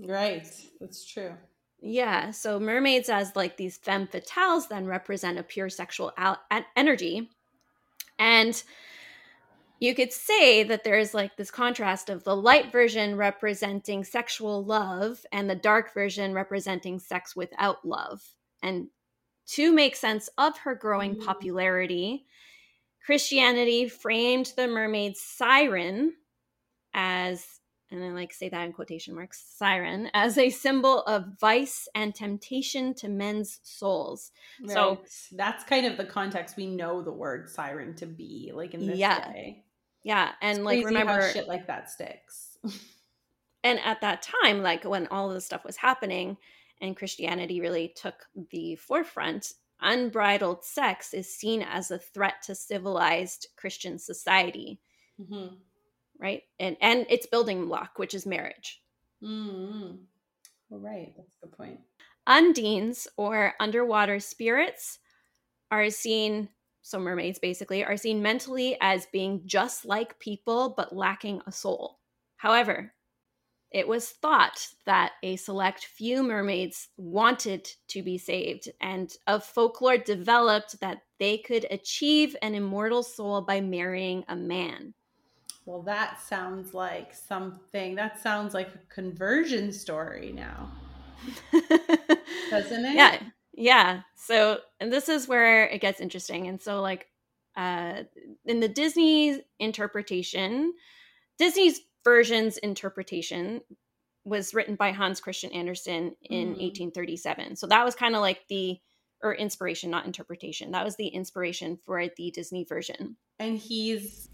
[0.10, 0.48] right
[0.80, 1.34] that's true
[1.82, 6.40] yeah so mermaids as like these femme fatales then represent a pure sexual al-
[6.76, 7.30] energy
[8.20, 8.64] and
[9.80, 15.26] you could say that there's like this contrast of the light version representing sexual love
[15.32, 18.22] and the dark version representing sex without love.
[18.64, 18.88] And
[19.48, 21.26] to make sense of her growing mm.
[21.26, 22.26] popularity,
[23.06, 26.14] Christianity framed the mermaid siren
[26.96, 27.46] as,
[27.92, 32.16] and I like say that in quotation marks, siren, as a symbol of vice and
[32.16, 34.32] temptation to men's souls.
[34.62, 34.72] Right.
[34.72, 35.02] So
[35.34, 38.98] that's kind of the context we know the word siren to be, like in this
[38.98, 39.32] yeah.
[39.32, 39.66] day.
[40.04, 42.58] Yeah, and it's like remember shit like that sticks.
[43.64, 46.38] and at that time, like when all this stuff was happening
[46.82, 53.48] and Christianity really took the forefront, unbridled sex is seen as a threat to civilized
[53.58, 54.80] Christian society.
[55.20, 55.56] Mm-hmm.
[56.20, 56.44] Right?
[56.60, 58.82] And and its building block, which is marriage.
[59.24, 59.96] Mm-hmm.
[60.70, 61.14] Well, right.
[61.16, 61.80] That's a good point.
[62.28, 65.00] Undines or underwater spirits
[65.72, 66.50] are seen
[66.86, 71.98] so mermaids basically, are seen mentally as being just like people but lacking a soul.
[72.38, 72.94] However,
[73.72, 79.98] it was thought that a select few mermaids wanted to be saved, and a folklore
[79.98, 84.94] developed that they could achieve an immortal soul by marrying a man.
[85.66, 87.96] Well, that sounds like something.
[87.96, 90.72] That sounds like a conversion story now.
[92.50, 92.96] Doesn't it?
[92.96, 93.20] Yeah.
[93.54, 94.02] Yeah.
[94.16, 96.48] So, and this is where it gets interesting.
[96.48, 97.08] And so, like,
[97.56, 98.04] uh,
[98.46, 100.74] in the Disney interpretation,
[101.40, 103.62] Disney's version's interpretation
[104.26, 106.62] was written by Hans Christian Andersen in mm.
[106.62, 107.56] 1837.
[107.56, 108.78] So that was kind of like the
[109.24, 110.72] or inspiration, not interpretation.
[110.72, 113.16] That was the inspiration for the Disney version.
[113.40, 114.30] And he's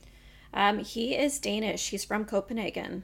[0.53, 1.89] um, he is Danish.
[1.89, 3.03] He's from Copenhagen.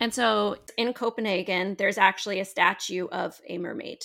[0.00, 4.04] And so in Copenhagen, there's actually a statue of a mermaid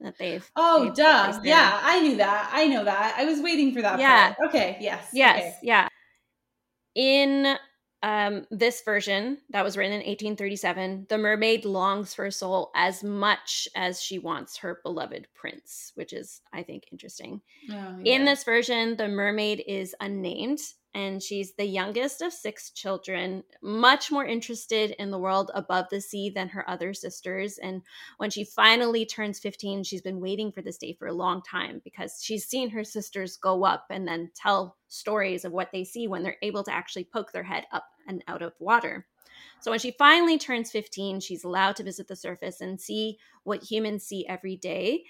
[0.00, 0.48] that they've.
[0.56, 1.40] Oh, they've duh.
[1.42, 2.50] Yeah, I knew that.
[2.52, 3.14] I know that.
[3.16, 3.98] I was waiting for that.
[3.98, 4.34] Yeah.
[4.34, 4.48] Part.
[4.48, 4.76] Okay.
[4.80, 5.08] Yes.
[5.12, 5.38] Yes.
[5.38, 5.54] Okay.
[5.62, 5.88] Yeah.
[6.94, 7.56] In
[8.02, 13.02] um, this version that was written in 1837, the mermaid longs for a soul as
[13.02, 17.40] much as she wants her beloved prince, which is, I think, interesting.
[17.70, 18.14] Oh, yeah.
[18.16, 20.58] In this version, the mermaid is unnamed
[20.94, 26.00] and she's the youngest of six children, much more interested in the world above the
[26.00, 27.58] sea than her other sisters.
[27.58, 27.82] And
[28.18, 31.80] when she finally turns 15, she's been waiting for this day for a long time
[31.82, 36.06] because she's seen her sisters go up and then tell stories of what they see
[36.06, 39.06] when they're able to actually poke their head up and out of water.
[39.60, 43.62] So when she finally turns 15, she's allowed to visit the surface and see what
[43.62, 45.04] humans see every day.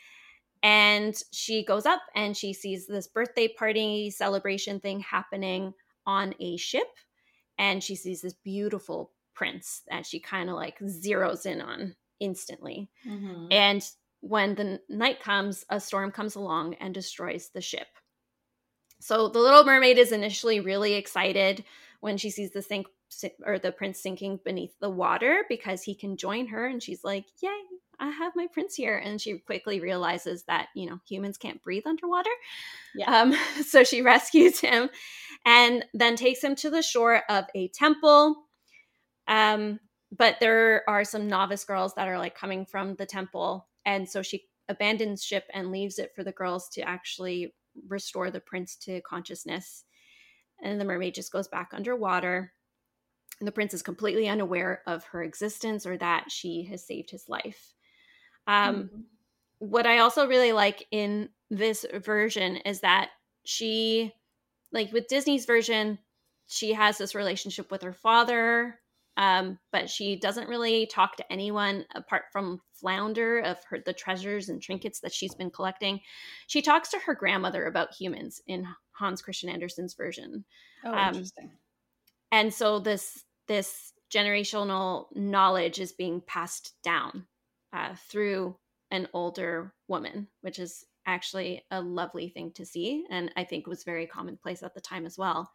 [0.65, 5.75] And she goes up and she sees this birthday party celebration thing happening
[6.07, 6.89] on a ship.
[7.59, 12.89] And she sees this beautiful prince that she kind of like zeroes in on instantly.
[13.07, 13.49] Mm-hmm.
[13.51, 13.87] And
[14.21, 17.89] when the night comes, a storm comes along and destroys the ship.
[19.01, 21.63] So the little mermaid is initially really excited
[22.01, 22.87] when she sees the sink
[23.45, 27.27] or the prince sinking beneath the water because he can join her and she's like,
[27.43, 27.51] "Yay,
[28.05, 28.99] I have my prince here.
[28.99, 32.31] And she quickly realizes that, you know, humans can't breathe underwater.
[32.95, 33.11] Yeah.
[33.21, 34.91] Um, so she rescues him
[35.47, 38.45] and then takes him to the shore of a temple.
[39.27, 39.81] Um,
[40.17, 43.69] but there are some novice girls that are like coming from the temple.
[43.87, 47.55] And so she abandons ship and leaves it for the girls to actually
[47.89, 49.85] restore the prince to consciousness.
[50.63, 52.53] And the mermaid just goes back underwater.
[53.41, 57.29] And the prince is completely unaware of her existence or that she has saved his
[57.29, 57.74] life.
[58.47, 59.01] Um, mm-hmm.
[59.59, 63.11] What I also really like in this version is that
[63.45, 64.13] she,
[64.73, 65.99] like with Disney's version,
[66.47, 68.79] she has this relationship with her father,
[69.17, 74.49] um, but she doesn't really talk to anyone apart from Flounder of her the treasures
[74.49, 76.01] and trinkets that she's been collecting.
[76.49, 80.45] She talks to her grandmother about humans in Hans Christian Andersen's version.
[80.85, 81.53] Oh, um, interesting.
[82.33, 87.27] And so this this generational knowledge is being passed down
[87.75, 88.57] uh, through
[88.91, 93.05] an older woman, which is actually a lovely thing to see.
[93.11, 95.51] And I think was very commonplace at the time as well.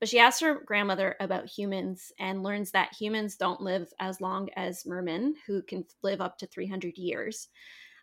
[0.00, 4.50] But she asks her grandmother about humans and learns that humans don't live as long
[4.56, 7.48] as mermen, who can live up to 300 years.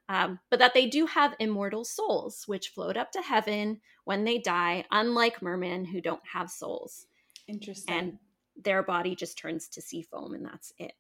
[0.10, 4.40] Um, but that they do have immortal souls, which float up to heaven when they
[4.40, 7.06] die, unlike mermen who don't have souls.
[7.48, 7.94] Interesting.
[7.94, 8.18] And
[8.62, 10.94] their body just turns to sea foam, and that's it.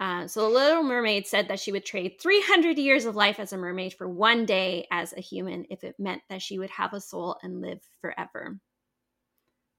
[0.00, 3.52] Uh, so the Little Mermaid said that she would trade 300 years of life as
[3.52, 6.92] a mermaid for one day as a human if it meant that she would have
[6.92, 8.58] a soul and live forever.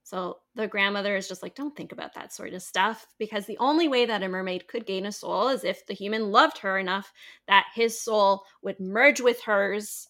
[0.04, 3.60] So the grandmother is just like, don't think about that sort of stuff because the
[3.60, 6.78] only way that a mermaid could gain a soul is if the human loved her
[6.78, 7.14] enough
[7.48, 10.08] that his soul would merge with hers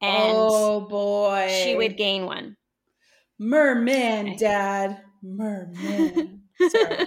[0.00, 2.56] and oh boy she would gain one
[3.38, 4.36] Merman.
[4.36, 5.02] Dad.
[5.22, 6.42] Merman.
[6.64, 7.06] Sorry.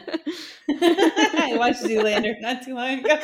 [0.69, 3.19] I watched Zoolander not too long ago.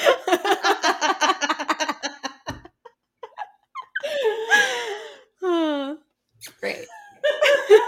[6.60, 6.86] Great.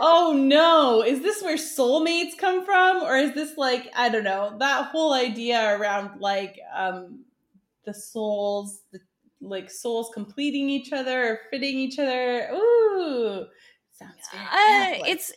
[0.00, 3.02] oh no, is this where soulmates come from?
[3.02, 7.24] Or is this like, I don't know, that whole idea around like um
[7.84, 9.00] the souls, the
[9.40, 12.50] like souls completing each other or fitting each other.
[12.52, 13.46] Ooh.
[13.92, 15.32] Sounds very uh, it's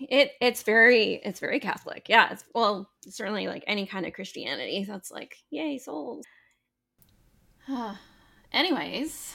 [0.00, 2.06] it it's very it's very Catholic.
[2.08, 2.32] Yeah.
[2.32, 4.84] It's well, certainly like any kind of Christianity.
[4.86, 6.24] That's like, yay, souls.
[8.52, 9.34] Anyways,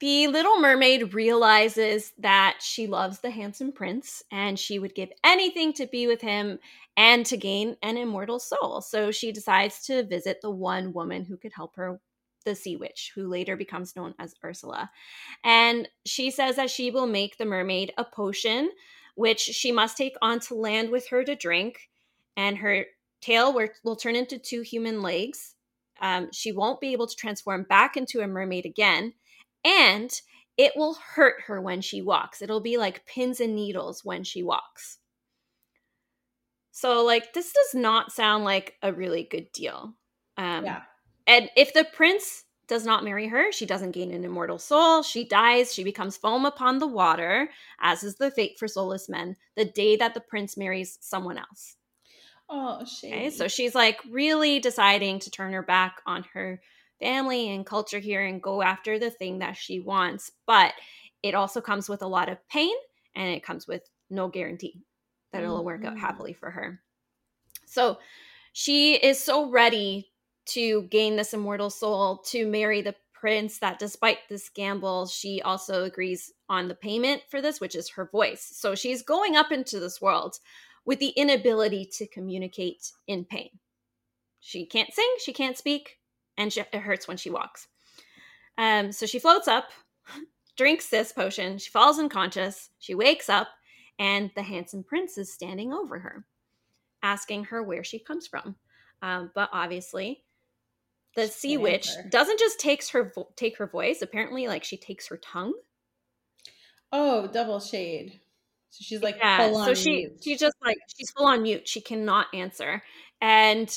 [0.00, 5.72] the little mermaid realizes that she loves the handsome prince and she would give anything
[5.74, 6.60] to be with him
[6.96, 8.80] and to gain an immortal soul.
[8.80, 12.00] So she decides to visit the one woman who could help her,
[12.44, 14.88] the sea witch, who later becomes known as Ursula.
[15.42, 18.70] And she says that she will make the mermaid a potion,
[19.18, 21.88] which she must take onto land with her to drink.
[22.36, 22.84] And her
[23.20, 23.52] tail
[23.82, 25.56] will turn into two human legs.
[26.00, 29.14] Um, she won't be able to transform back into a mermaid again
[29.64, 30.12] and
[30.56, 32.40] it will hurt her when she walks.
[32.40, 34.98] It'll be like pins and needles when she walks.
[36.70, 39.94] So, like, this does not sound like a really good deal.
[40.36, 40.82] Um, yeah.
[41.26, 45.02] And if the prince does not marry her, she doesn't gain an immortal soul.
[45.02, 45.74] She dies.
[45.74, 47.48] She becomes foam upon the water,
[47.80, 51.76] as is the fate for soulless men, the day that the prince marries someone else.
[52.48, 53.12] Oh, shame.
[53.12, 56.60] Okay, so she's like really deciding to turn her back on her
[57.00, 60.30] family and culture here and go after the thing that she wants.
[60.46, 60.72] But
[61.22, 62.74] it also comes with a lot of pain
[63.14, 64.82] and it comes with no guarantee
[65.32, 66.00] that it'll work out mm-hmm.
[66.00, 66.80] happily for her.
[67.66, 67.98] So
[68.52, 70.07] she is so ready
[70.48, 75.84] to gain this immortal soul to marry the prince that despite this gamble, she also
[75.84, 78.48] agrees on the payment for this, which is her voice.
[78.54, 80.36] So she's going up into this world
[80.84, 83.50] with the inability to communicate in pain.
[84.40, 85.98] She can't sing, she can't speak,
[86.36, 87.66] and she, it hurts when she walks.
[88.56, 89.70] Um, so she floats up,
[90.56, 91.58] drinks this potion.
[91.58, 92.70] She falls unconscious.
[92.78, 93.48] She wakes up,
[93.98, 96.24] and the handsome prince is standing over her,
[97.02, 98.56] asking her where she comes from.
[99.02, 100.24] Um, but obviously,
[101.18, 104.02] the sea witch doesn't just takes her vo- take her voice.
[104.02, 105.54] Apparently, like she takes her tongue.
[106.92, 108.20] Oh, double shade.
[108.70, 109.52] So she's like yeah.
[109.64, 110.20] so she mute.
[110.22, 111.66] she just like she's full on mute.
[111.66, 112.82] She cannot answer,
[113.20, 113.68] and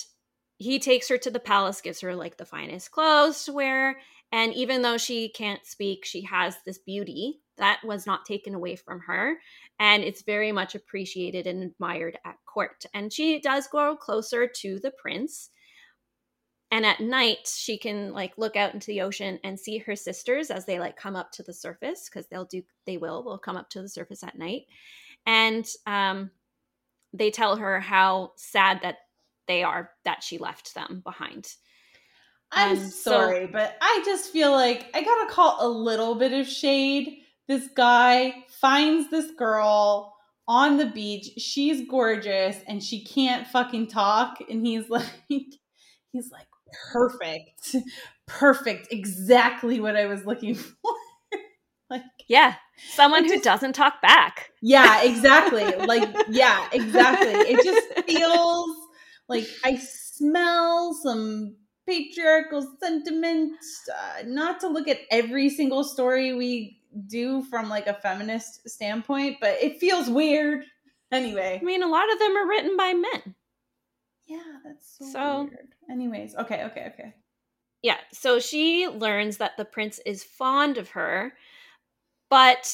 [0.57, 3.97] he takes her to the palace, gives her like the finest clothes to wear.
[4.31, 8.75] And even though she can't speak, she has this beauty that was not taken away
[8.75, 9.37] from her.
[9.79, 12.85] And it's very much appreciated and admired at court.
[12.93, 15.49] And she does grow closer to the prince.
[16.71, 20.49] And at night, she can like look out into the ocean and see her sisters
[20.49, 23.57] as they like come up to the surface because they'll do, they will, will come
[23.57, 24.63] up to the surface at night.
[25.25, 26.31] And um,
[27.13, 28.99] they tell her how sad that
[29.47, 31.53] they are that she left them behind.
[32.53, 36.33] I'm um, sorry, so, but I just feel like I gotta call a little bit
[36.33, 37.19] of shade.
[37.47, 40.15] This guy finds this girl
[40.47, 41.29] on the beach.
[41.37, 44.37] She's gorgeous and she can't fucking talk.
[44.49, 46.47] And he's like, he's like,
[46.91, 47.75] perfect,
[48.27, 50.93] perfect, exactly what I was looking for.
[51.89, 52.55] like, yeah,
[52.93, 54.51] someone just, who doesn't talk back.
[54.61, 55.65] Yeah, exactly.
[55.85, 57.33] like, yeah, exactly.
[57.33, 58.75] It just feels
[59.27, 61.55] like I smell some
[61.87, 63.57] patriarchal sentiment.
[63.89, 69.37] Uh, not to look at every single story we do from like a feminist standpoint,
[69.39, 70.65] but it feels weird.
[71.11, 73.35] Anyway, I mean, a lot of them are written by men.
[74.31, 75.75] Yeah, that's so, so weird.
[75.89, 77.13] Anyways, okay, okay, okay.
[77.83, 81.33] Yeah, so she learns that the prince is fond of her,
[82.29, 82.73] but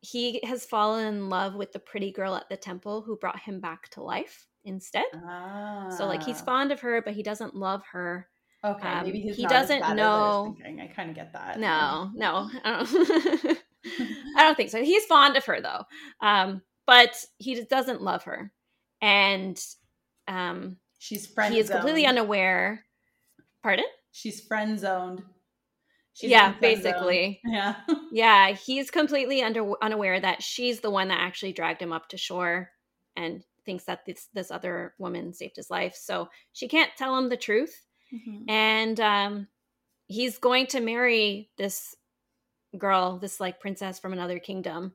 [0.00, 3.60] he has fallen in love with the pretty girl at the temple who brought him
[3.60, 5.04] back to life instead.
[5.14, 5.88] Ah.
[5.96, 6.44] So like he's ah.
[6.44, 8.26] fond of her, but he doesn't love her.
[8.64, 10.56] Okay, um, maybe he doesn't know.
[10.66, 11.60] I, I kind of get that.
[11.60, 13.58] No, no, I don't.
[14.36, 14.82] I don't think so.
[14.82, 15.84] He's fond of her though,
[16.20, 18.50] um, but he doesn't love her,
[19.00, 19.62] and
[20.28, 21.54] um, she's friend.
[21.54, 22.84] He is completely unaware.
[23.62, 23.86] Pardon?
[24.12, 25.22] She's friend zoned.
[26.14, 27.40] She's yeah, basically.
[27.44, 27.76] Yeah.
[28.12, 32.16] yeah, he's completely under unaware that she's the one that actually dragged him up to
[32.16, 32.70] shore
[33.16, 35.94] and thinks that this this other woman saved his life.
[35.94, 38.48] So she can't tell him the truth, mm-hmm.
[38.48, 39.48] and um,
[40.06, 41.94] he's going to marry this
[42.78, 44.92] girl, this like princess from another kingdom,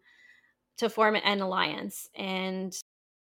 [0.78, 2.10] to form an alliance.
[2.16, 2.74] And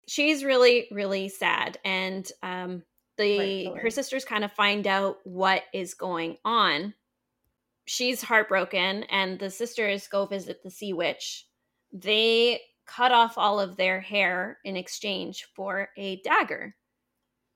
[0.10, 2.84] she's really really sad, and um,
[3.18, 6.94] the her sisters kind of find out what is going on.
[7.86, 11.48] she's heartbroken, and the sisters go visit the sea witch.
[11.92, 16.76] They cut off all of their hair in exchange for a dagger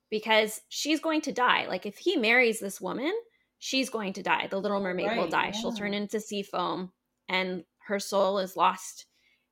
[0.09, 1.67] because she's going to die.
[1.67, 3.13] Like, if he marries this woman,
[3.59, 4.47] she's going to die.
[4.49, 5.51] The little mermaid right, will die.
[5.53, 5.59] Yeah.
[5.59, 6.91] She'll turn into sea foam,
[7.29, 9.05] and her soul is lost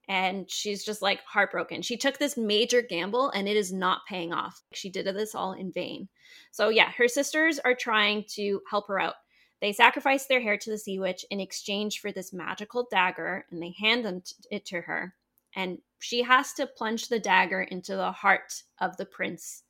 [0.08, 1.82] and she's just like heartbroken.
[1.82, 4.62] She took this major gamble and it is not paying off.
[4.74, 6.10] She did this all in vain.
[6.52, 9.16] So, yeah, her sisters are trying to help her out.
[9.62, 13.62] They sacrifice their hair to the sea witch in exchange for this magical dagger and
[13.62, 15.14] they hand them t- it to her.
[15.56, 19.64] And she has to plunge the dagger into the heart of the prince.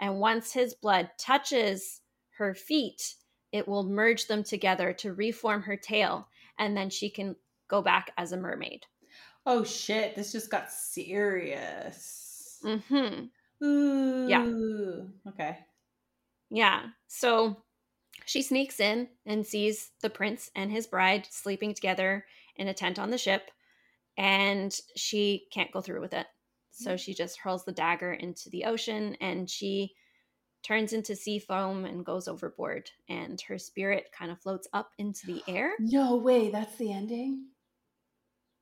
[0.00, 2.00] And once his blood touches
[2.38, 3.14] her feet,
[3.52, 6.28] it will merge them together to reform her tail.
[6.58, 7.36] And then she can
[7.68, 8.86] go back as a mermaid.
[9.46, 12.58] Oh shit, this just got serious.
[12.64, 13.64] Mm-hmm.
[13.64, 14.28] Ooh.
[14.28, 15.30] Yeah.
[15.30, 15.58] Okay.
[16.50, 16.82] Yeah.
[17.08, 17.62] So
[18.26, 22.26] she sneaks in and sees the prince and his bride sleeping together
[22.56, 23.50] in a tent on the ship,
[24.16, 26.26] and she can't go through with it.
[26.70, 29.94] So she just hurls the dagger into the ocean and she
[30.62, 32.90] turns into sea foam and goes overboard.
[33.08, 35.72] And her spirit kind of floats up into the air.
[35.80, 37.46] No way, that's the ending?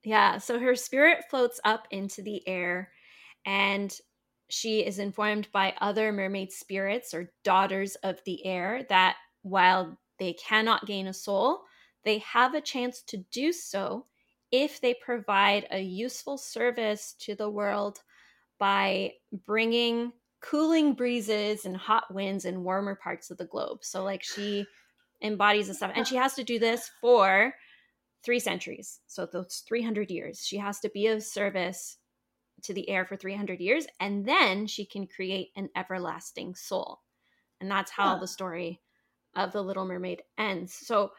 [0.08, 2.92] Yeah, so her spirit floats up into the air
[3.44, 3.94] and
[4.48, 10.32] she is informed by other mermaid spirits or daughters of the air that while they
[10.32, 11.60] cannot gain a soul,
[12.06, 14.06] they have a chance to do so
[14.50, 18.00] if they provide a useful service to the world
[18.58, 19.12] by
[19.44, 23.80] bringing cooling breezes and hot winds in warmer parts of the globe.
[23.82, 24.64] So, like, she
[25.20, 27.52] embodies the stuff, and she has to do this for
[28.24, 29.00] three centuries.
[29.06, 30.44] So those 300 years.
[30.44, 31.98] She has to be of service
[32.62, 37.00] to the air for 300 years, and then she can create an everlasting soul.
[37.60, 38.18] And that's how huh.
[38.18, 38.80] the story
[39.34, 40.74] of The Little Mermaid ends.
[40.74, 41.12] So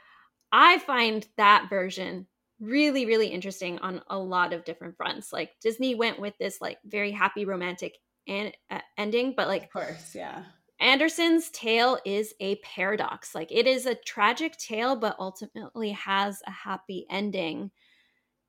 [0.51, 2.27] I find that version
[2.59, 5.31] really, really interesting on a lot of different fronts.
[5.31, 7.97] Like Disney went with this like very happy romantic
[8.27, 10.43] and uh, ending, but like, of course, yeah.
[10.79, 13.35] Andersen's tale is a paradox.
[13.35, 17.71] Like it is a tragic tale, but ultimately has a happy ending.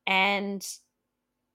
[0.07, 0.65] And,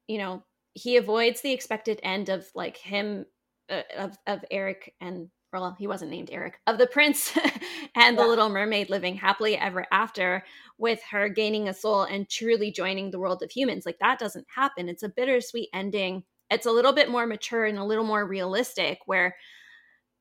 [0.08, 3.26] you know, he avoids the expected end of like him,
[3.70, 7.32] uh, of, of Eric and, well, he wasn't named Eric, of the prince
[7.96, 8.22] and yeah.
[8.22, 10.44] the little mermaid living happily ever after
[10.78, 13.86] with her gaining a soul and truly joining the world of humans.
[13.86, 14.90] Like that doesn't happen.
[14.90, 16.24] It's a bittersweet ending.
[16.50, 19.38] It's a little bit more mature and a little more realistic where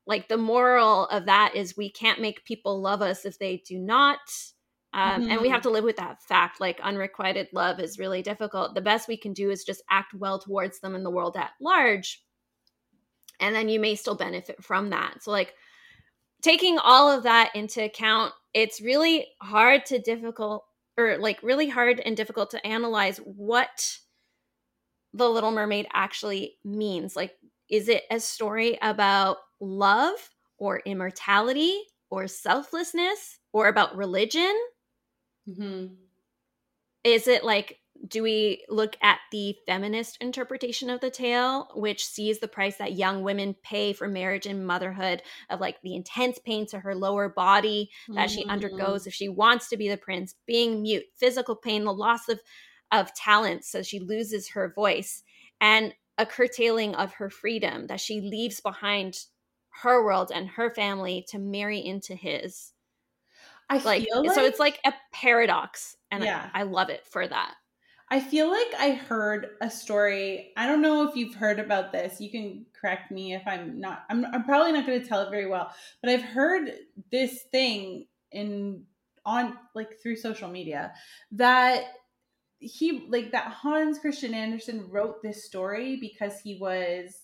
[0.07, 3.79] like the moral of that is we can't make people love us if they do
[3.79, 4.19] not
[4.93, 5.31] um, mm-hmm.
[5.33, 5.69] and we have mm-hmm.
[5.69, 9.33] to live with that fact like unrequited love is really difficult the best we can
[9.33, 12.23] do is just act well towards them in the world at large
[13.41, 15.55] and then you may still benefit from that so like
[16.43, 20.65] taking all of that into account it's really hard to difficult
[20.97, 23.99] or like really hard and difficult to analyze what
[25.13, 27.33] the little mermaid actually means like
[27.71, 34.55] is it a story about love or immortality or selflessness or about religion?
[35.49, 35.95] Mm-hmm.
[37.05, 42.39] Is it like, do we look at the feminist interpretation of the tale, which sees
[42.39, 46.67] the price that young women pay for marriage and motherhood, of like the intense pain
[46.67, 48.35] to her lower body that mm-hmm.
[48.35, 52.29] she undergoes if she wants to be the prince, being mute, physical pain, the loss
[52.29, 52.41] of
[52.93, 55.23] of talent, so she loses her voice,
[55.61, 59.19] and a curtailing of her freedom that she leaves behind
[59.83, 62.72] her world and her family to marry into his.
[63.68, 66.51] I like, feel like so it's like a paradox, and yeah.
[66.53, 67.55] I, I love it for that.
[68.11, 70.53] I feel like I heard a story.
[70.57, 72.20] I don't know if you've heard about this.
[72.20, 74.05] You can correct me if I'm not.
[74.11, 75.72] I'm, I'm probably not going to tell it very well,
[76.03, 76.70] but I've heard
[77.11, 78.85] this thing in
[79.27, 80.93] on like through social media
[81.33, 81.85] that
[82.59, 87.24] he like that Hans Christian Andersen wrote this story because he was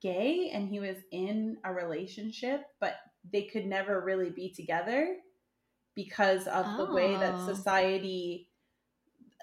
[0.00, 2.94] gay and he was in a relationship, but
[3.32, 5.16] they could never really be together
[5.94, 6.86] because of oh.
[6.86, 7.46] the way that oh.
[7.46, 8.48] society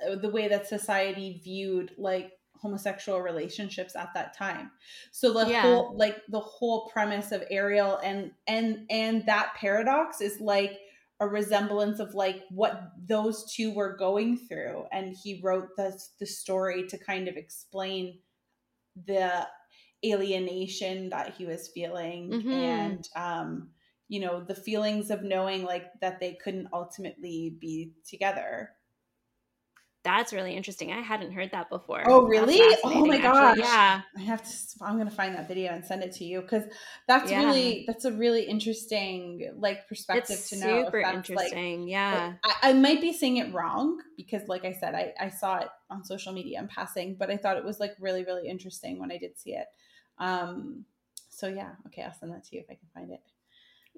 [0.07, 4.71] uh, the way that society viewed like homosexual relationships at that time.
[5.11, 5.61] So the yeah.
[5.61, 10.79] whole like the whole premise of Ariel and and and that paradox is like
[11.19, 16.27] a resemblance of like what those two were going through and he wrote the the
[16.27, 18.19] story to kind of explain
[19.07, 19.47] the
[20.05, 22.51] alienation that he was feeling mm-hmm.
[22.51, 23.69] and um
[24.07, 28.69] you know the feelings of knowing like that they couldn't ultimately be together
[30.07, 30.93] that's really interesting.
[30.93, 32.01] I hadn't heard that before.
[32.07, 32.61] Oh, really?
[32.85, 33.57] Oh my gosh.
[33.57, 34.01] Yeah.
[34.17, 36.63] I have to I'm to find that video and send it to you cuz
[37.09, 37.43] that's yeah.
[37.43, 40.85] really that's a really interesting like perspective it's to know.
[40.85, 41.81] Super interesting.
[41.81, 42.35] Like, yeah.
[42.41, 45.57] Like, I, I, might be saying it wrong because like I said I I saw
[45.57, 48.99] it on social media in passing, but I thought it was like really really interesting
[48.99, 49.67] when I did see it.
[50.19, 50.85] Um
[51.29, 53.21] so yeah, okay, I'll send that to you if I can find it.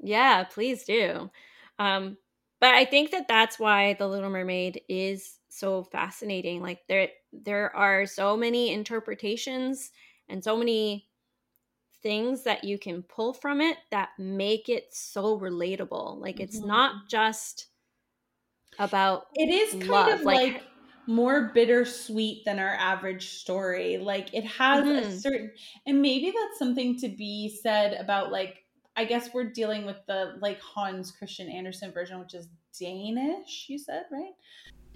[0.01, 1.29] Yeah, please do.
[1.77, 2.17] Um
[2.59, 6.61] but I think that that's why The Little Mermaid is so fascinating.
[6.61, 9.91] Like there there are so many interpretations
[10.27, 11.07] and so many
[12.01, 16.19] things that you can pull from it that make it so relatable.
[16.19, 16.67] Like it's mm-hmm.
[16.67, 17.67] not just
[18.77, 20.19] about it is kind love.
[20.19, 20.63] of like, like
[21.09, 23.97] more bittersweet than our average story.
[23.97, 25.09] Like it has mm-hmm.
[25.09, 25.51] a certain
[25.87, 28.63] and maybe that's something to be said about like
[28.95, 32.47] I guess we're dealing with the like Hans Christian Andersen version, which is
[32.79, 34.33] Danish, you said, right?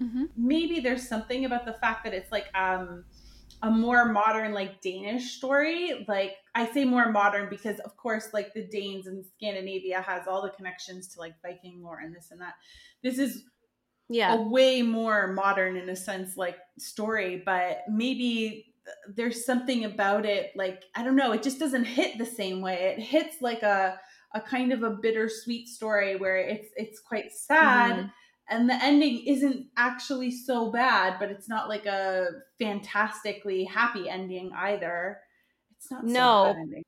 [0.00, 0.24] Mm-hmm.
[0.36, 3.04] Maybe there's something about the fact that it's like um
[3.64, 6.04] a more modern like Danish story.
[6.06, 10.42] Like I say more modern because of course like the Danes in Scandinavia has all
[10.42, 12.54] the connections to like Viking lore and this and that.
[13.02, 13.42] This is
[14.08, 14.34] yeah.
[14.34, 18.66] a way more modern in a sense like story, but maybe
[19.16, 22.94] there's something about it like i don't know it just doesn't hit the same way.
[22.96, 23.98] It hits like a
[24.34, 28.08] a kind of a bittersweet story where it's it's quite sad mm-hmm.
[28.50, 32.26] and the ending isn't actually so bad but it's not like a
[32.58, 35.18] fantastically happy ending either.
[35.76, 36.54] It's not no.
[36.54, 36.82] so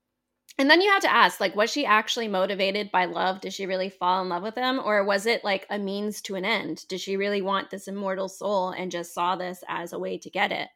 [0.59, 3.67] and then you have to ask like was she actually motivated by love did she
[3.67, 6.87] really fall in love with him or was it like a means to an end
[6.89, 10.31] did she really want this immortal soul and just saw this as a way to
[10.31, 10.69] get it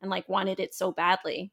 [0.00, 1.52] and like wanted it so badly.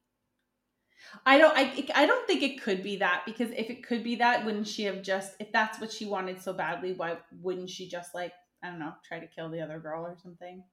[1.26, 4.16] I don't I I don't think it could be that because if it could be
[4.16, 7.90] that wouldn't she have just if that's what she wanted so badly why wouldn't she
[7.90, 8.32] just like
[8.64, 10.64] I don't know try to kill the other girl or something?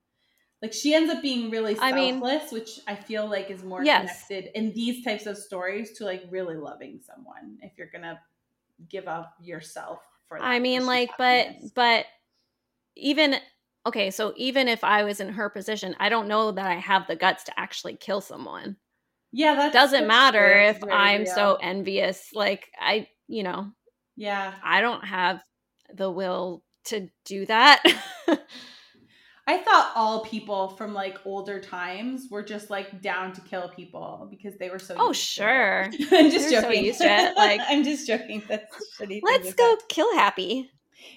[0.62, 3.82] Like she ends up being really selfless, I mean, which I feel like is more
[3.82, 4.24] yes.
[4.28, 8.18] connected in these types of stories to like really loving someone if you're going to
[8.88, 11.72] give up yourself for That I mean like happiness.
[11.74, 12.06] but but
[12.96, 13.36] even
[13.86, 17.06] okay, so even if I was in her position, I don't know that I have
[17.06, 18.76] the guts to actually kill someone.
[19.32, 21.34] Yeah, that doesn't matter if I'm real.
[21.34, 22.30] so envious.
[22.34, 23.70] Like I, you know,
[24.16, 25.40] yeah, I don't have
[25.94, 27.82] the will to do that.
[29.50, 34.28] I thought all people from like older times were just like down to kill people
[34.30, 34.94] because they were so.
[34.96, 36.76] Oh sure, I'm just They're joking.
[36.76, 37.36] So used to it.
[37.36, 38.44] Like I'm just joking.
[38.48, 39.20] That's shitty.
[39.24, 40.70] Let's go kill happy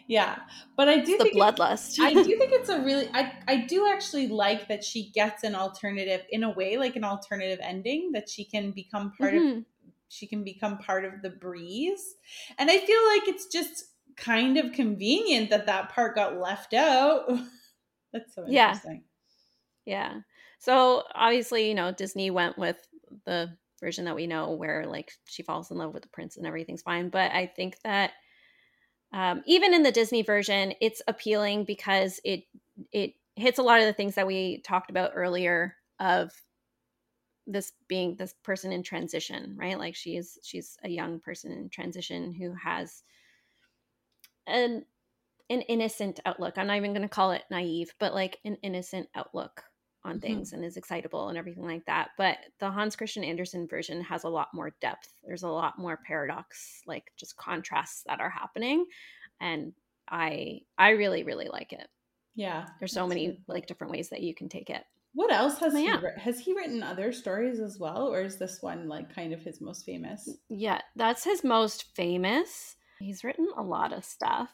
[0.07, 0.37] yeah
[0.77, 3.57] but i do it's think the bloodlust i do think it's a really I, I
[3.57, 8.13] do actually like that she gets an alternative in a way like an alternative ending
[8.13, 9.57] that she can become part mm-hmm.
[9.59, 9.65] of
[10.07, 12.15] she can become part of the breeze
[12.57, 13.83] and i feel like it's just
[14.15, 17.29] kind of convenient that that part got left out
[18.13, 19.03] that's so interesting
[19.85, 20.13] yeah.
[20.13, 20.19] yeah
[20.59, 22.77] so obviously you know disney went with
[23.25, 23.49] the
[23.79, 26.81] version that we know where like she falls in love with the prince and everything's
[26.81, 28.11] fine but i think that
[29.13, 32.45] um, even in the Disney version, it's appealing because it
[32.91, 36.31] it hits a lot of the things that we talked about earlier of
[37.45, 39.77] this being this person in transition, right?
[39.77, 43.03] Like she is she's a young person in transition who has
[44.47, 44.83] an
[45.49, 46.57] an innocent outlook.
[46.57, 49.63] I'm not even going to call it naive, but like an innocent outlook
[50.05, 50.19] on mm-hmm.
[50.19, 50.57] things mm-hmm.
[50.57, 52.09] and is excitable and everything like that.
[52.17, 55.13] But the Hans Christian Andersen version has a lot more depth.
[55.23, 58.85] There's a lot more paradox, like just contrasts that are happening.
[59.41, 59.73] And
[60.09, 61.87] I I really, really like it.
[62.35, 62.65] Yeah.
[62.79, 64.83] There's so many like different ways that you can take it.
[65.15, 65.87] What else has he
[66.17, 69.61] has he written other stories as well, or is this one like kind of his
[69.61, 70.27] most famous?
[70.49, 72.75] Yeah, that's his most famous.
[72.99, 74.49] He's written a lot of stuff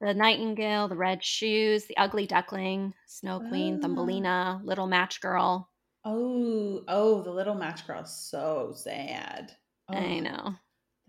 [0.00, 3.82] the Nightingale, the Red Shoes, the Ugly Duckling, Snow Queen, oh.
[3.82, 5.68] Thumbelina, Little Match Girl.
[6.04, 9.52] Oh, oh, the Little Match Girl, so sad.
[9.90, 10.54] Oh, I know.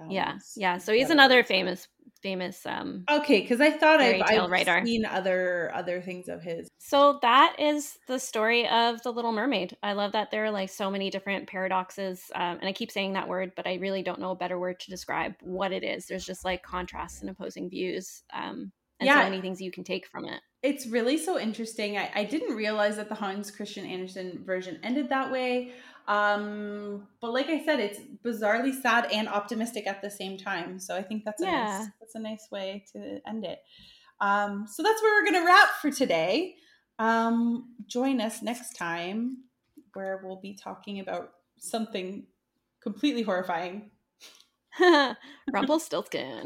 [0.09, 0.77] Yeah, yeah.
[0.77, 1.87] So he's another famous,
[2.21, 2.65] famous.
[2.65, 4.81] um Okay, because I thought I've, I've writer.
[4.85, 6.67] seen other other things of his.
[6.79, 9.77] So that is the story of the Little Mermaid.
[9.83, 13.13] I love that there are like so many different paradoxes, um, and I keep saying
[13.13, 16.05] that word, but I really don't know a better word to describe what it is.
[16.05, 18.23] There's just like contrasts and opposing views.
[18.33, 18.71] Um,
[19.01, 19.23] and yeah.
[19.23, 20.39] so many things you can take from it.
[20.61, 21.97] It's really so interesting.
[21.97, 25.71] I, I didn't realize that the Hans Christian Andersen version ended that way.
[26.07, 30.79] Um, but like I said, it's bizarrely sad and optimistic at the same time.
[30.79, 31.77] So I think that's a yeah.
[31.79, 33.59] nice that's a nice way to end it.
[34.19, 36.55] Um, so that's where we're gonna wrap for today.
[36.99, 39.37] Um, join us next time
[39.93, 42.25] where we'll be talking about something
[42.81, 43.91] completely horrifying
[45.51, 46.43] Rumpelstiltskin.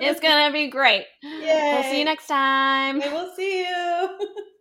[0.00, 1.04] it's gonna be great.
[1.22, 1.72] Yay.
[1.74, 3.00] We'll see you next time.
[3.00, 4.18] we will see you.